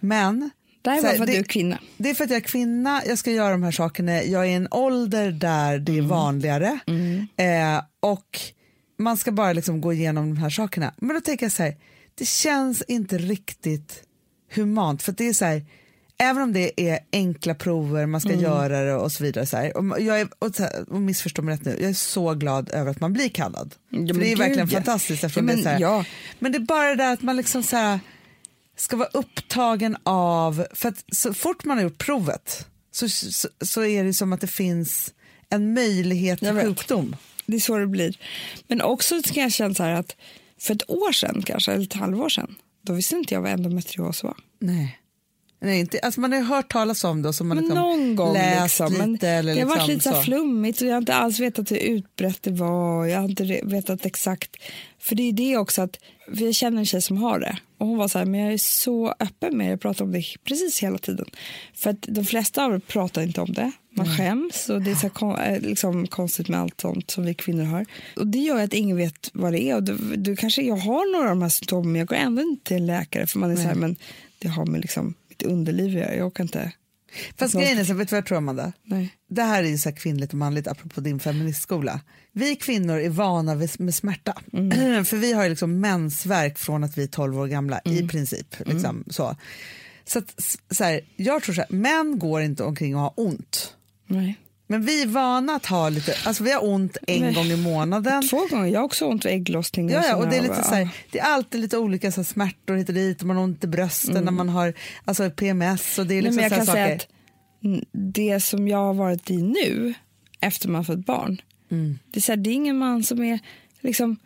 [0.00, 0.50] men
[0.82, 1.78] Det här är bara för att det- du är kvinna.
[1.96, 4.48] det är för att jag är kvinna, jag ska göra de här sakerna, jag är
[4.50, 6.04] i en ålder där det Mm.
[6.04, 6.78] är vanligare
[7.36, 8.40] eh, och
[8.98, 10.94] man ska bara liksom gå igenom de här sakerna.
[10.96, 11.76] Men då tänker jag så här,
[12.14, 14.02] det känns inte riktigt
[14.54, 15.64] humant för det är så här,
[16.18, 18.42] även om det är enkla prover, man ska Mm.
[18.42, 19.46] göra det och så vidare.
[19.46, 20.50] Så här, och jag är, och,
[20.88, 23.74] och missförstå mig rätt nu, jag är så glad över att man blir kallad.
[23.88, 24.74] Ja, för men det är gud, verkligen ja.
[24.76, 26.04] fantastiskt eftersom Ja, det är men så här, ja.
[26.38, 28.00] men det är bara det där att man liksom så här,
[28.82, 33.84] ska vara upptagen av, för att så fort man har gjort provet så, så, så
[33.84, 35.14] är det som att det finns
[35.48, 37.16] en möjlighet till sjukdom.
[37.46, 38.18] Det är så det blir.
[38.66, 40.16] Men också ska jag känna så här att
[40.58, 44.22] för ett år sedan, kanske, eller ett halvår sedan, då visste inte jag vad endometrios
[44.22, 44.36] var.
[44.58, 44.98] Nej.
[45.64, 48.16] Nej, inte, alltså man har ju hört talas om det och så man liksom någon
[48.16, 49.12] gång läst liksom.
[49.12, 49.42] Lite.
[49.42, 52.42] Det har varit liksom lite så flummigt och jag har inte alls vetat hur utbrett
[52.42, 53.06] det var.
[53.06, 54.56] Jag har inte vetat exakt.
[54.98, 55.98] För det är det också att
[56.28, 58.58] vi känner en tjej som har det och hon var så här, men jag är
[58.58, 61.26] så öppen med det, jag pratar om det precis hela tiden.
[61.74, 63.72] För att de flesta av er pratar inte om det.
[63.96, 67.34] Man skäms och det är så kon- eh, liksom, konstigt med allt sånt som vi
[67.34, 67.86] kvinnor har.
[68.16, 69.76] Och det gör att ingen vet vad det är.
[69.76, 72.42] Och du, du kanske, jag har några av de här symptomen men jag går ändå
[72.42, 73.96] inte till en läkare för man är så här, men
[74.38, 76.14] det har med liksom mitt underliv göra.
[76.14, 76.72] Jag orkar inte.
[77.36, 78.72] Fast grejen är så, vet du vad jag tror Amanda?
[78.82, 79.16] Nej.
[79.28, 82.00] Det här är ju så här kvinnligt och manligt apropå din feministskola.
[82.32, 84.34] Vi kvinnor är vana vid, med smärta.
[84.52, 85.04] Mm.
[85.04, 88.04] För vi har ju liksom mensvärk från att vi är 12 år gamla Mm.
[88.04, 88.56] i princip.
[88.66, 89.36] Liksom, så.
[90.04, 93.74] Så, att, så här, jag tror så här, män går inte omkring och har ont.
[94.06, 94.38] Nej.
[94.72, 97.34] Men vi är vana att ha lite, alltså vi har ont en Nej.
[97.34, 98.28] gång i månaden.
[98.28, 98.66] Två gånger.
[98.66, 99.90] Jag har också ont vid ägglossning.
[99.90, 102.24] Ja, ja, och det är, lite så här, det är alltid lite olika så här,
[102.24, 106.06] smärtor hit och dit, man har ont i brösten när man har alltså, PMS och
[106.06, 106.96] det är Nej, liksom men jag kan säga saker.
[106.96, 107.08] att
[107.64, 109.94] mm, det som jag har varit i nu,
[110.40, 111.98] efter man fått barn, Mm.
[112.10, 113.38] det, är så här, det är ingen man som är
[113.80, 114.16] liksom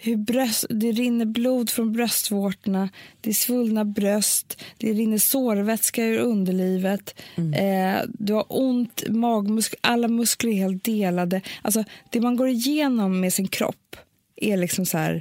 [0.00, 2.88] hur bröst, det rinner blod från bröstvårtorna,
[3.20, 7.54] det är svullna bröst, det rinner sårvätska ur underlivet, Mm.
[7.54, 11.40] eh, du har ont, magmuskler, alla muskler är helt delade.
[11.62, 13.96] Alltså, det man går igenom med sin kropp
[14.36, 15.12] är liksom så här,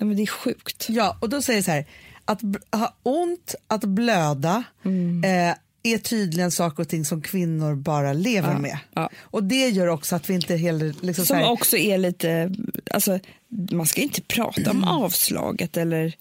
[0.00, 0.86] nej, men det är sjukt.
[0.88, 1.84] Ja, och då säger jag så här,
[2.24, 2.40] att
[2.72, 5.24] ha ont, att blöda Mm.
[5.24, 5.54] eh,
[5.84, 8.78] är tydligen saker och ting som kvinnor bara lever med.
[8.94, 9.10] ja.
[9.18, 10.94] Och det gör också att vi inte heller...
[11.00, 12.54] Liksom Som här, också är lite,
[12.90, 13.18] alltså
[13.72, 16.14] man ska inte prata om avslaget eller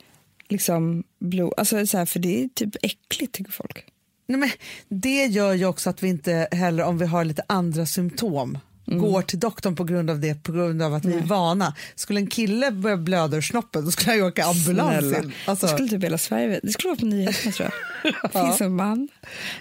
[0.49, 3.85] liksom blod, alltså så här, för det är typ äckligt tycker folk.
[4.27, 4.49] nej, men
[4.87, 8.57] det gör ju också att vi inte heller, om vi har lite andra symptom,
[8.87, 8.99] Mm.
[9.01, 11.75] går till doktorn på grund av det, på grund av att vi är vana.
[11.95, 15.15] Skulle en kille börja blöda ur snoppen då skulle ju åka ambulans.
[15.45, 16.67] Alltså, Det skulle typ hela Sverige veta.
[16.67, 17.69] Det skulle vara på nyheterna tror
[18.03, 18.13] jag.
[18.33, 19.07] Det finns en man,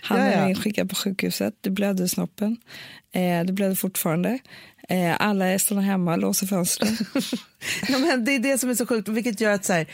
[0.02, 0.32] han Ja, ja.
[0.32, 2.56] är inskickad på sjukhuset, det blöder i snoppen,
[3.14, 4.38] eh, det blöder fortfarande.
[4.88, 6.96] Eh, alla är stannar hemma, låser fönstren.
[7.88, 9.86] Ja, men det är det som är så sjukt, vilket gör att så här,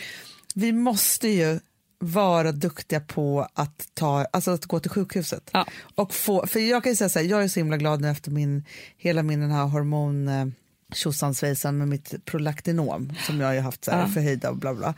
[0.54, 1.60] vi måste ju
[1.98, 5.50] vara duktiga på att, ta, alltså att gå till sjukhuset.
[5.52, 5.66] Ja.
[5.94, 8.10] Och få, för jag kan ju säga så här, jag är så himla glad nu
[8.10, 8.64] efter min,
[8.96, 10.46] hela min den här hormon eh,
[10.94, 14.08] tjosansvejsan med mitt prolaktinom som jag har haft så här, Ja.
[14.08, 14.94] förhöjda och bla bla.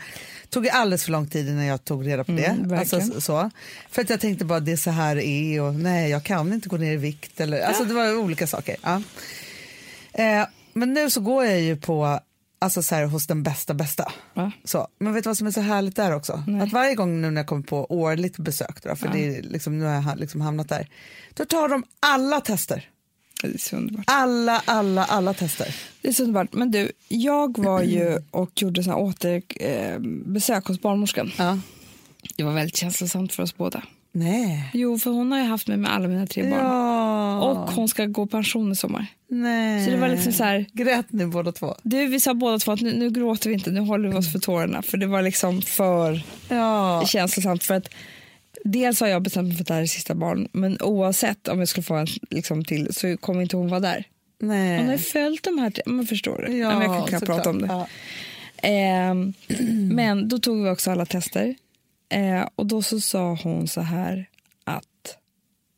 [0.51, 2.45] Tog alldeles för lång tid innan jag tog reda på det.
[2.45, 3.51] Mm, alltså, så.
[3.91, 6.69] För att jag tänkte bara det är så här är och nej jag kan inte
[6.69, 7.41] gå ner i vikt.
[7.41, 8.77] Eller, alltså det var olika saker.
[8.83, 9.03] Ja.
[10.13, 12.21] Eh, men nu så går jag ju på,
[12.61, 14.13] alltså så här, hos den bästa bästa.
[14.35, 14.51] Ja.
[14.65, 16.43] Så, men vet du vad som är så härligt där också?
[16.47, 16.61] Nej.
[16.61, 19.79] Att varje gång nu när jag kommer på årligt besök, då, för det är liksom,
[19.79, 20.89] nu har jag liksom hamnat där,
[21.35, 22.91] då tar de alla tester.
[23.43, 24.05] Det är så underbart.
[24.07, 25.77] Alla, alla, alla tester.
[26.03, 26.53] Det är så underbart.
[26.53, 31.33] Men du, jag var ju och gjorde såna återbesök eh, hos barnmorskan.
[31.39, 31.59] Ja.
[32.37, 33.83] Det var väldigt känslosamt för oss båda.
[34.13, 34.71] Nej.
[34.75, 36.53] Jo, för hon har ju haft mig med alla mina tre barn.
[36.67, 37.41] Ja.
[37.41, 39.07] Och hon ska gå pension i sommar.
[39.29, 39.85] Nej.
[39.85, 41.75] Så det var liksom så här, Grät ni båda två?
[41.83, 44.33] du, vi sa båda två att nu, nu gråter vi inte, nu håller vi oss
[44.33, 44.83] för tårarna.
[44.83, 47.03] För det var liksom för Ja.
[47.07, 47.65] känslosamt.
[47.65, 47.89] För att
[48.65, 51.59] dels har jag bestämt mig för att det här är sista barn, men oavsett om
[51.59, 54.05] jag skulle få en liksom, till så kommer inte hon vara där.
[54.43, 54.79] Nej.
[54.79, 56.57] Hon har följt de här, tre- men förstår du?
[56.57, 57.67] Ja, men jag kan knappt prata om det.
[57.67, 57.87] Ja.
[58.63, 59.33] Ehm,
[59.95, 61.55] men då tog vi också alla tester.
[62.11, 64.29] Eh, och då så sa hon så här
[64.65, 65.17] att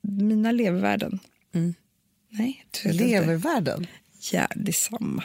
[0.01, 1.19] mina levervärden...
[1.55, 1.75] Mm.
[2.29, 2.67] Nej.
[2.85, 3.87] Levervärden?
[4.33, 5.23] Ja, det är samma.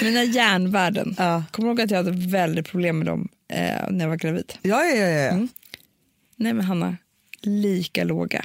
[0.02, 1.14] Mina järnvärden.
[1.18, 1.44] Ja.
[1.50, 4.52] Kommer du ihåg att jag hade väldigt problem med dem eh, när jag var gravid?
[4.62, 5.08] Ja, ja, ja.
[5.08, 5.30] ja.
[5.30, 5.48] Mm.
[6.36, 6.96] Nej men Hanna,
[7.40, 8.44] lika låga.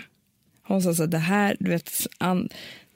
[0.63, 2.49] Hon sa så här, det här, du vet, an,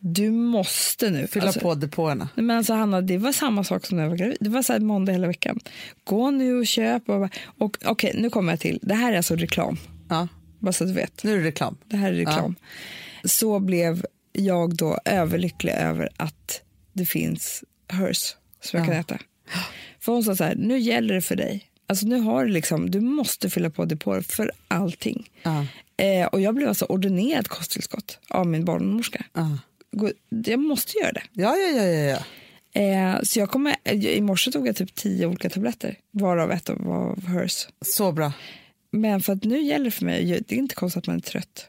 [0.04, 1.28] du måste nu.
[1.28, 2.30] Fylla Alltså, på depåerna.
[2.36, 4.38] Men alltså Hanna, det var samma sak som när jag var gravid.
[4.40, 5.60] Det var så här måndag hela veckan.
[6.04, 7.10] Gå nu och köp.
[7.10, 8.80] Och, och, Okej, nu kommer jag till.
[8.82, 9.78] Det här är alltså reklam.
[10.10, 10.28] Ja.
[10.60, 11.24] Bara så att du vet.
[11.24, 11.78] Nu är det reklam.
[11.86, 12.56] Det här är reklam.
[13.24, 16.62] Så blev jag då överlycklig över att
[16.94, 18.92] det finns hers som jag Ja.
[18.92, 19.18] kan äta.
[20.00, 21.68] För hon sa så här, nu gäller det för dig.
[21.88, 25.30] Alltså nu har du liksom, du måste fylla på depåer för allting.
[25.44, 25.66] Ja.
[25.98, 29.26] Eh, och jag blev alltså ordinerad kosttillskott av min barnmorska.
[29.34, 29.58] Ja.
[29.92, 31.24] Gå- Jag måste göra det.
[31.34, 32.24] Ja, ja, ja, ja, ja.
[32.82, 37.16] Eh, så jag kommer, I morse tog jag typ tio olika tabletter, varav ett var
[37.28, 37.68] hers.
[37.86, 38.34] Så bra.
[38.92, 41.20] Men för att nu gäller det för mig, det är inte konstigt att man är
[41.20, 41.68] trött.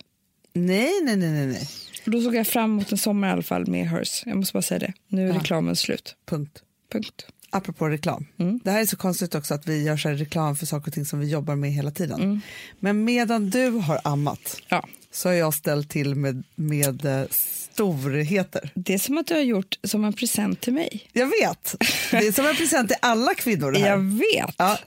[0.55, 1.69] Nej, nej, nej, nej, nej.
[2.05, 4.23] Då såg jag fram emot en sommar i alla fall med hers.
[4.27, 4.93] Jag måste bara säga det.
[5.09, 6.17] Nu är reklamen slut.
[6.27, 6.63] Punkt.
[6.93, 7.27] Punkt.
[7.51, 8.27] Apropå reklam.
[8.65, 11.05] Det här är så konstigt också att vi gör så reklam för saker och ting
[11.05, 12.41] som vi jobbar med hela tiden.
[12.81, 14.89] Men medan du har ammat Ja.
[15.11, 17.25] så har jag ställt till med, med eh,
[17.73, 18.71] storheter.
[18.75, 21.09] Det är som att du har gjort som en present till mig.
[21.13, 21.75] Jag vet.
[22.11, 23.87] Det är som en present till alla kvinnor här.
[23.89, 24.55] Jag vet.
[24.59, 24.79] Ja,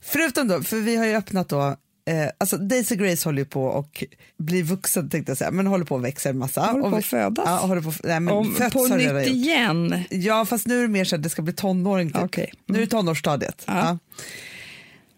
[0.00, 3.64] förutom då, för vi har ju öppnat då, eh, alltså Daisy Grace håller ju på
[3.64, 4.04] och
[4.38, 6.60] blir vuxen tänkte jag säga, men håller på och växer en massa.
[6.60, 7.44] Håller på att födas.
[7.48, 10.04] Ja, håller på, nej, men Om, fötts på nytt igen.
[10.10, 12.10] Ja, fast nu är det mer så att det ska bli tonåring.
[12.12, 12.22] Typ.
[12.22, 12.52] Okej.
[12.66, 13.64] Nu är det tonårsstadiet.
[13.66, 13.74] Ja.
[13.78, 13.98] Ja.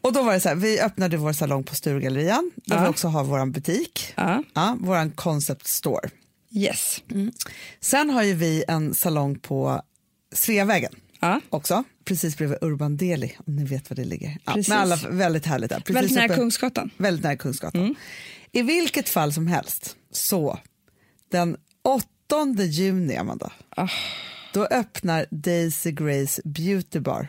[0.01, 2.83] Och då var det så här, vi öppnade vår salong på Sturegallerian, där Ja.
[2.83, 4.43] vi också har vår butik, Ja.
[4.55, 6.09] ja, vår concept store.
[6.51, 7.03] Yes.
[7.81, 9.83] Sen har ju vi en salong på
[10.35, 11.41] Sveavägen Ja.
[11.51, 14.39] också, precis bredvid Urban Deli, om ni vet var det ligger.
[14.45, 14.75] Ja, Precis.
[14.75, 15.81] alla, väldigt härligt där.
[15.81, 16.91] Precis Väldigt nära uppe- Kungsgatan.
[16.97, 17.81] Väldigt nära Kungsgatan.
[17.81, 17.95] Mm.
[18.53, 20.59] I vilket fall som helst, så
[21.31, 23.89] den 8 juni, Amanda, Ah.
[24.53, 27.29] då öppnar Daisy Grace Beauty Bar.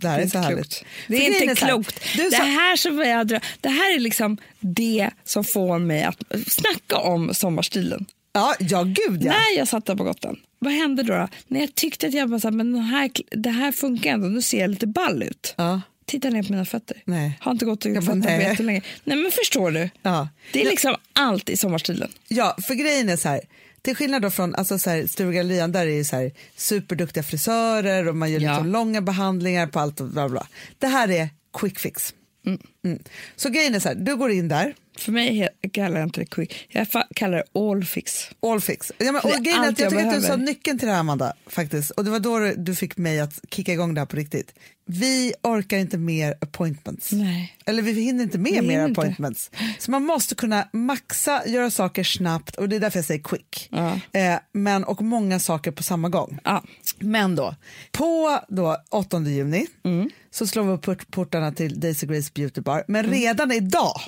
[0.00, 0.56] Det här Det är, är så härligt.
[0.58, 0.84] klokt.
[1.08, 2.00] Det är grejen inte här, klokt.
[2.16, 6.22] Du det, här som jag drö- det här är liksom det som får mig att
[6.46, 8.06] snacka om sommarstilen.
[8.32, 9.32] Ja, ja, gud ja.
[9.32, 11.14] När jag satt där på Gotland, vad hände då?
[11.14, 11.28] då?
[11.46, 14.26] När jag tyckte att jag bara så här, men den här, det här funkar ändå,
[14.28, 15.54] nu ser jag lite ball ut.
[15.56, 15.80] Ja.
[16.06, 17.02] Titta ner på mina fötter.
[17.04, 17.38] Nej.
[17.40, 18.42] Har inte gått och gjort bara, fötter på nej.
[18.42, 18.82] jättelänge.
[19.04, 19.90] Nej men förstår du?
[20.02, 20.28] Ja.
[20.52, 22.08] Det är liksom allt i sommarstilen.
[22.28, 23.40] Ja, för grejen är så här,
[23.82, 28.08] till skillnad då från alltså så här, Sturegallerian, där är det så här, superduktiga frisörer
[28.08, 28.50] och man gör Ja.
[28.52, 30.46] liksom långa behandlingar på allt och bla bla.
[30.78, 32.14] Det här är quick fix.
[32.46, 32.98] Mm.
[33.36, 36.26] Så grejen är så här, du går in där, För mig kallar jag inte det
[36.26, 36.86] quick, jag
[37.16, 38.92] kallar det all fix.
[38.98, 40.36] Ja, men, och jag jag tycker att du sa behöver.
[40.36, 41.90] nyckeln till det här Amanda, faktiskt.
[41.90, 44.54] Och det var då du- fick mig att kicka igång det här på riktigt.
[44.90, 47.12] Vi orkar inte mer appointments.
[47.12, 47.56] Nej.
[47.66, 49.00] Eller vi hinner inte med mer inte.
[49.00, 49.50] appointments.
[49.78, 53.68] Så man måste kunna maxa, göra saker snabbt och det är därför jag säger quick.
[53.70, 54.00] Ja.
[54.20, 56.38] Eh, men, och många saker på samma gång.
[56.44, 56.64] Ja.
[56.98, 57.54] Men då,
[57.92, 60.10] på då 8 juni Mm.
[60.30, 62.84] så slår vi upp port- portarna till Daisy Grace Beauty Bar.
[62.88, 64.00] Men redan idag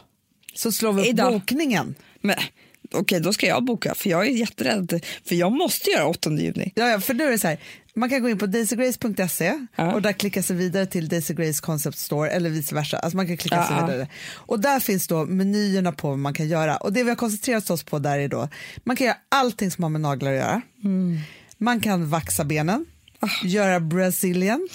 [0.54, 1.08] så slår vi upp.
[1.08, 1.32] Idag.
[1.32, 1.94] bokningen.
[2.20, 2.36] Men
[2.92, 5.04] okej, då ska jag boka för jag är jätterädd.
[5.24, 6.72] För jag måste göra 8 juni.
[6.74, 7.58] Ja, ja, för nu är det så här,
[7.94, 9.92] man kan gå in på daisygrace.se Ja.
[9.92, 12.98] och där klicka sig vidare till Daisy Grace Concept Store eller vice versa.
[12.98, 14.08] Alltså man kan klicka Ja, sig vidare.
[14.32, 16.76] Och där finns då menyerna på vad man kan göra.
[16.76, 18.48] Och det vi har koncentrerat oss på där är då,
[18.84, 20.62] man kan göra allting som har med naglar att göra.
[20.84, 21.18] Mm.
[21.58, 22.86] Man kan vaxa benen,
[23.22, 23.46] Ah.
[23.46, 24.68] göra brazilian,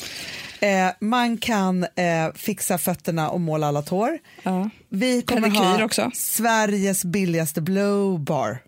[0.60, 4.18] eh, man kan eh, fixa fötterna och måla alla tår.
[4.44, 4.70] Ja.
[4.90, 6.12] Vi kommer Pedikyr ha också.
[6.14, 8.60] Sveriges billigaste blowbar.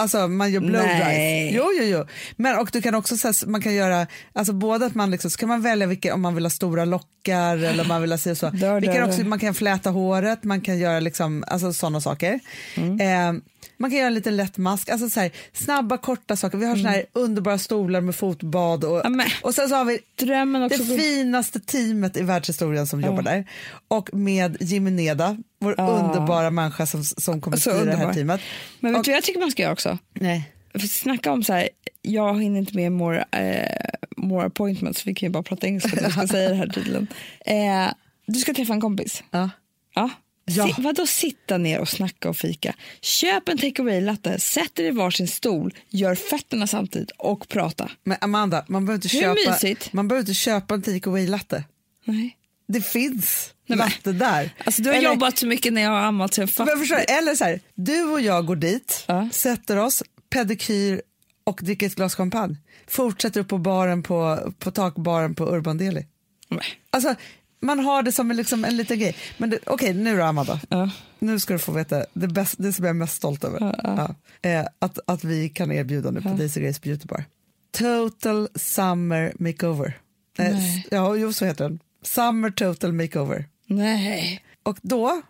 [0.00, 1.54] Alltså man gör blow dries.
[1.54, 2.06] Jo, jo, jo.
[2.36, 5.38] Men och du kan också så man kan göra, alltså både att man liksom, så
[5.38, 8.18] kan man välja vilka, om man vill ha stora lockar eller om man vill ha
[8.18, 8.50] si och så.
[8.50, 12.40] Dör, Vi kan också, man kan fläta håret, man kan göra liksom, alltså sådana saker.
[12.76, 13.00] Mm.
[13.36, 13.42] Eh,
[13.76, 16.58] man kan göra en liten lätt mask, alltså så här, snabba korta saker.
[16.58, 19.02] Vi har såna här underbara stolar med fotbad och, Mm.
[19.04, 20.82] Ja, men- och sen så har vi Drömmen också.
[20.82, 23.44] det finaste teamet i världshistorien som jobbar där.
[23.88, 25.86] Och med Jimmy Neda, vår Ja.
[25.88, 28.40] underbara människa som, som kommer styra det här teamet.
[28.80, 29.98] Men vet du vad jag tycker man ska göra också?
[30.14, 30.50] Nej.
[30.72, 31.68] För snacka om så här,
[32.02, 36.12] jag hinner inte med more, eh, more appointments, vi kan ju bara prata engelska, jag
[36.12, 37.06] ska säga det här tydligen.
[37.40, 37.92] Eh,
[38.26, 39.22] du ska träffa en kompis.
[39.30, 39.50] Ja.
[39.94, 40.10] Ja.
[40.44, 40.66] Ja.
[40.68, 42.74] Si, vadå sitta ner och snacka och fika?
[43.00, 47.90] Köp en take away-latte, sätt er i varsin stol, gör fötterna samtidigt och prata.
[48.04, 49.92] Men Amanda, man behöver inte, Hur köpa, mysigt?
[49.92, 51.64] man behöver inte köpa en take away-latte.
[52.04, 52.36] Nej.
[52.68, 54.54] Det finns Men- latte där.
[54.64, 56.72] Alltså, du har Eller- jobbat så mycket när jag har ammat så jag fattar.
[57.18, 59.28] eller så här, du och jag går dit, Ja.
[59.32, 61.02] sätter oss, pedikyr
[61.44, 62.56] och dricker ett glas champagne.
[62.88, 66.06] Fortsätter upp på baren på, på takbaren på Urban Deli.
[66.48, 66.60] Nej.
[66.90, 67.14] Alltså,
[67.62, 69.16] man har det som en, liksom, en liten grej.
[69.38, 70.60] Men det- okej, nu då Amanda.
[70.68, 70.90] Ja.
[71.18, 73.60] Nu ska du få veta det, bäst, det som jag är mest stolt över.
[73.84, 74.14] Ja.
[74.50, 77.24] Eh, att, att vi kan erbjuda nu på Daisy Grace Beauty Bar.
[77.72, 79.98] Total Summer Makeover.
[80.38, 80.86] Eh, Nej.
[80.90, 81.78] ja, jo så heter den.
[82.02, 83.44] Summer Total Makeover.
[83.70, 84.42] Nej.
[84.62, 85.22] Och då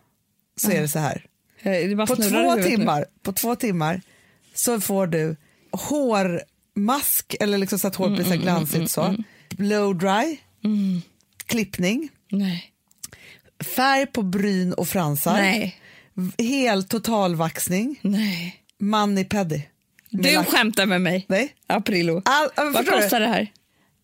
[0.57, 1.26] så är det så här.
[1.62, 2.62] Det På två, nu.
[2.62, 4.01] timmar, på två timmar
[4.55, 5.36] så får du
[5.72, 9.14] hårmask, eller liksom så att håret blir så här Mm, glansigt så.
[9.49, 10.38] Blow dry,
[11.47, 12.72] klippning, Nej.
[13.76, 15.80] färg på bryn och fransar, Nej.
[16.38, 18.57] hel totalvaxning, Nej.
[18.78, 19.68] mani pedi.
[20.11, 21.26] Med Du lack- skämtar med mig.
[21.28, 21.55] Nej.
[21.66, 22.22] Aprillo.
[22.24, 23.03] All, men Vad förstår du?
[23.03, 23.53] kostar det här?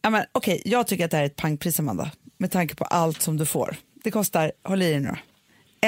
[0.03, 2.85] Ja, men, okej, jag tycker att det här är ett pangpris Amanda, med tanke på
[2.85, 3.77] allt som du får.
[4.07, 5.17] Det kostar, håll i dig nu då,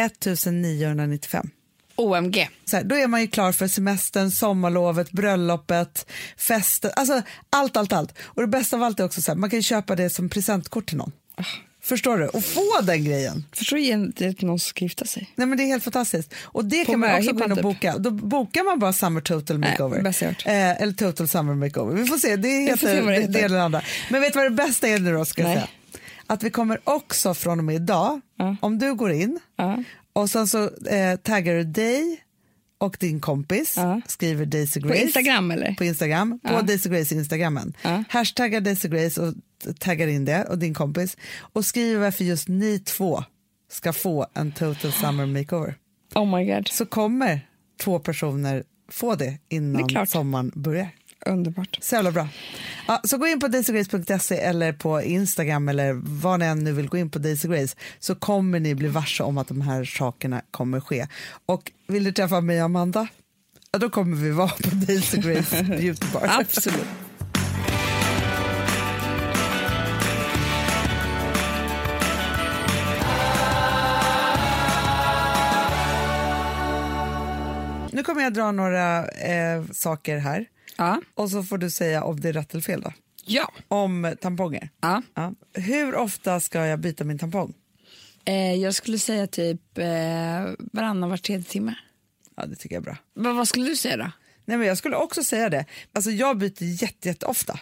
[0.06, 1.50] 1995.
[1.96, 2.50] OMG.
[2.64, 6.06] Så här, då är man ju klar för semestern, sommarlovet, bröllopet,
[6.36, 8.14] festen, alltså allt, allt, allt.
[8.20, 10.88] Och det bästa av allt är också så här, man kan köpa det som presentkort
[10.88, 11.12] till någon.
[11.82, 12.26] Förstår du?
[12.28, 13.44] Och få den grejen.
[13.52, 15.32] Förstår det till någon ska gifta sig?
[15.34, 16.34] Nej, men det är helt fantastiskt.
[16.40, 17.62] Och det På kan man också gå in och typ.
[17.62, 17.98] boka.
[17.98, 20.14] Då bokar man bara Summer Total Nej, Makeover.
[20.20, 20.46] jag hört.
[20.46, 21.94] eh, eller Total Summer Makeover.
[21.94, 23.82] Vi får se, det se heter det det, det eller andra.
[24.10, 25.24] Men vet du vad det bästa är nu då?
[25.24, 25.56] Ska jag Nej.
[25.56, 25.68] säga?
[26.30, 28.56] Att vi kommer också från och med idag, Ja.
[28.60, 29.82] om du går in Ja.
[30.12, 32.24] och sen så eh, taggar du dig
[32.78, 34.00] och din kompis, Ja.
[34.06, 35.02] skriver Daisy På Grace.
[35.02, 35.74] Instagram eller?
[35.74, 36.60] På Instagram, på.
[36.62, 37.74] Daisy Grace Instagrammen.
[38.08, 39.34] Hashtaggar Daisy Grace och
[39.78, 43.24] taggar in det och din kompis och skriver varför just ni två
[43.70, 45.74] ska få en total summer makeover.
[46.14, 46.68] Oh my god.
[46.68, 47.40] Så kommer
[47.80, 50.08] två personer få det Det innan klart.
[50.08, 50.88] sommaren börjar.
[51.26, 51.78] Underbart.
[51.80, 52.28] Så jävla bra.
[52.86, 56.88] Ja, så gå in på daisygrace.se eller på Instagram eller vad ni än nu vill
[56.88, 60.42] gå in på Daisy Grace så kommer ni bli varse om att de här sakerna
[60.50, 61.06] kommer ske.
[61.46, 63.08] Och vill du träffa mig och Amanda?
[63.72, 66.26] Ja, då kommer vi vara på Daisy Grace Beauty Bar.
[66.28, 66.86] Absolut.
[77.92, 80.46] Nu kommer jag dra några eh, saker här
[80.78, 81.00] Ja.
[81.14, 82.80] och så får du säga om det är rätt eller fel.
[82.80, 82.92] Då.
[83.24, 83.52] Ja.
[83.68, 84.70] Om tamponger.
[84.80, 85.02] ja.
[85.14, 85.32] Ja.
[85.54, 87.54] Hur ofta ska jag byta min tampong?
[88.24, 89.86] Eh, jag skulle säga typ eh,
[90.72, 91.74] varannan var tredje timme.
[92.36, 92.96] Ja, det tycker jag är bra.
[93.14, 94.10] Men vad skulle du säga då?
[94.44, 95.64] Nej, men jag skulle också säga det.
[95.92, 97.60] Alltså, jag byter jätte, jätte ofta.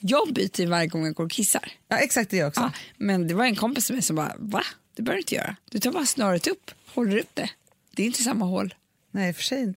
[0.00, 1.72] Jag byter varje gång jag går och kissar.
[1.88, 2.60] Ja, exakt det gör jag också.
[2.60, 4.62] Ja, men det var en kompis med som bara, va?
[4.96, 5.56] Det behöver du inte göra.
[5.70, 7.50] Du tar bara snöret upp, håller upp det.
[7.90, 8.74] Det är inte samma hål.
[9.10, 9.78] Nej, för sig inte.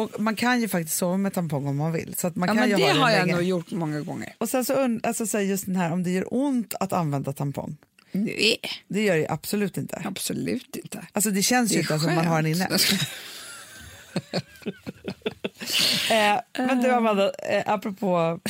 [0.00, 2.14] Och man kan ju faktiskt sova med tampong om man vill.
[2.18, 3.32] Så att man Ja, kan men ju det ha har jag länge.
[3.34, 4.34] nog gjort många gånger.
[4.38, 7.76] Och sen så, alltså, så just den här om det gör ont att använda tampong.
[8.12, 8.56] Nej,
[8.88, 10.02] Det gör det absolut inte.
[10.04, 11.06] absolut inte.
[11.12, 12.68] Alltså det känns Det ju inte som man har den inne.
[12.68, 13.00] skönt.
[16.10, 18.40] Eh, men du Amanda, eh, apropå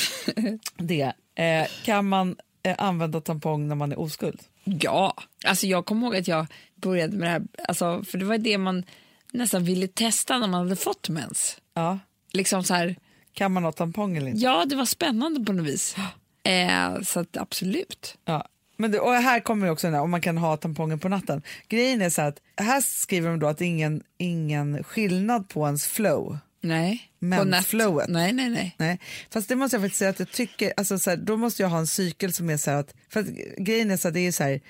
[0.77, 1.13] det.
[1.35, 4.41] Eh, kan man eh, använda tampong när man är oskuld?
[4.65, 6.47] Ja, alltså jag kommer ihåg att jag
[6.77, 8.85] började med det här, alltså, för det var det man
[9.33, 11.57] nästan ville testa när man hade fått mens.
[11.75, 11.99] Ja.
[12.33, 12.97] Liksom så här,
[13.33, 14.41] Kan man ha tampong eller inte?
[14.41, 15.97] ja det var spännande på något vis.
[16.45, 18.17] Eh, så att absolut.
[18.25, 18.47] Ja.
[18.77, 21.43] Men det, och här kommer också den där, om man kan ha tampongen på natten.
[21.69, 25.67] Grejen är så att här skriver de då att det är ingen, ingen skillnad på
[25.67, 26.39] ens flow.
[26.61, 27.11] Nej.
[27.19, 28.09] Mensflowet.
[28.09, 28.75] Nej, nej, nej.
[28.79, 29.01] Nej,
[29.31, 31.69] fast det måste jag faktiskt säga att jag tycker, alltså så här, då måste jag
[31.69, 33.27] ha en cykel som är så här att, för att
[33.59, 34.61] grejen är så här, det är ju så här,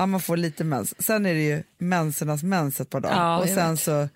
[0.00, 3.38] ja man får lite mens, sen är det ju mensernas mens ett par dagar Ja,
[3.38, 3.80] och sen vet.
[3.80, 4.08] så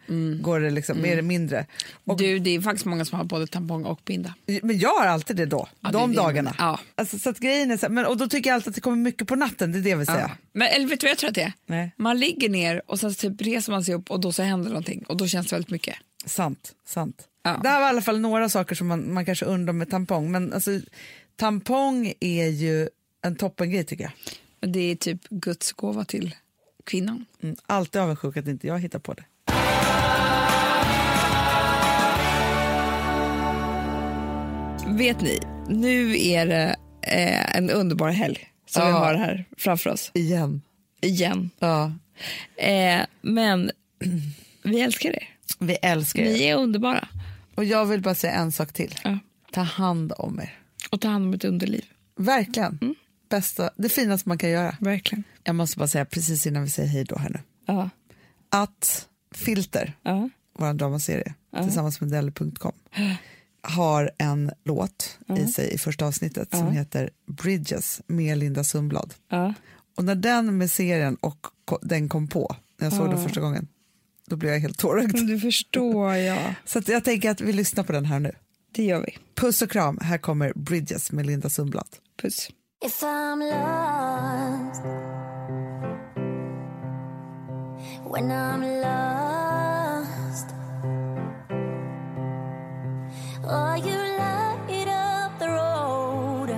[0.43, 1.66] går det liksom, är det mindre.
[2.05, 4.35] Och, Du, det är faktiskt många som har både tampong och binda.
[4.62, 6.55] men jag har alltid det då, Ja, de det dagarna.
[6.59, 6.80] Ja.
[6.95, 8.97] Alltså, så att grejen är så men, och då tycker jag alltid att det kommer
[8.97, 10.30] mycket på natten, det är det jag vill säga.
[10.53, 11.53] Men, eller vet du vad jag tror att det är?
[11.66, 11.93] Nej.
[11.97, 15.05] Man ligger ner och sen typ reser man sig upp och då så händer någonting
[15.09, 15.95] och då känns det väldigt mycket.
[16.26, 17.16] Sant, sant.
[17.43, 17.61] Ja.
[17.62, 20.30] Det här var i alla fall några saker som man, man kanske undrar med tampong.
[20.32, 20.70] Men alltså,
[21.37, 22.89] tampong är ju
[23.22, 24.12] en toppengrej tycker jag.
[24.67, 26.35] Det är typ Guds gåva till
[26.85, 27.25] kvinnan.
[27.43, 29.25] Mm, alltid avundsjuk att inte jag hittar på det.
[34.87, 38.99] Vet ni, nu är det eh, en underbar helg som vi Ja.
[38.99, 40.11] har här framför oss.
[40.15, 40.62] Igen.
[41.01, 41.51] Igen.
[41.59, 41.93] Ja.
[42.57, 43.71] Eh, men
[44.62, 45.29] vi älskar er.
[45.59, 46.33] Vi älskar er.
[46.33, 47.09] Ni är underbara.
[47.55, 48.95] Och jag vill bara säga en sak till.
[49.05, 49.19] Ja.
[49.53, 50.59] Ta hand om er.
[50.91, 51.85] Och ta hand om ett underliv.
[52.17, 52.79] Verkligen.
[52.83, 52.95] Mm.
[53.37, 54.76] Bästa, det finaste man kan göra.
[54.80, 55.24] Verkligen.
[55.45, 57.41] Jag måste bara säga precis innan vi säger hej då här nu.
[57.66, 57.91] Ja.
[58.49, 60.28] Att Filter, Ja.
[60.59, 62.72] vår dramaserie, tillsammans med Deli.com
[63.62, 69.14] har en låt i sig i första avsnittet som heter Bridges med Linda Sundblad.
[69.30, 69.55] Ja.
[69.97, 71.47] Och när den med serien och
[71.82, 73.68] den kom på, när jag såg den första gången,
[74.26, 75.26] då blev jag helt tårögd.
[75.26, 76.55] Du förstår jag.
[76.64, 78.32] Så jag tänker att vi lyssnar på den här nu.
[78.72, 79.18] Det gör vi.
[79.35, 81.89] Puss och kram, här kommer Bridges med Linda Sundblad.
[82.22, 82.51] Puss.
[82.85, 84.82] If I'm lost,
[88.05, 90.51] when I'm lost,
[93.43, 96.51] oh, you light up the road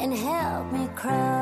[0.00, 1.41] and help me cross.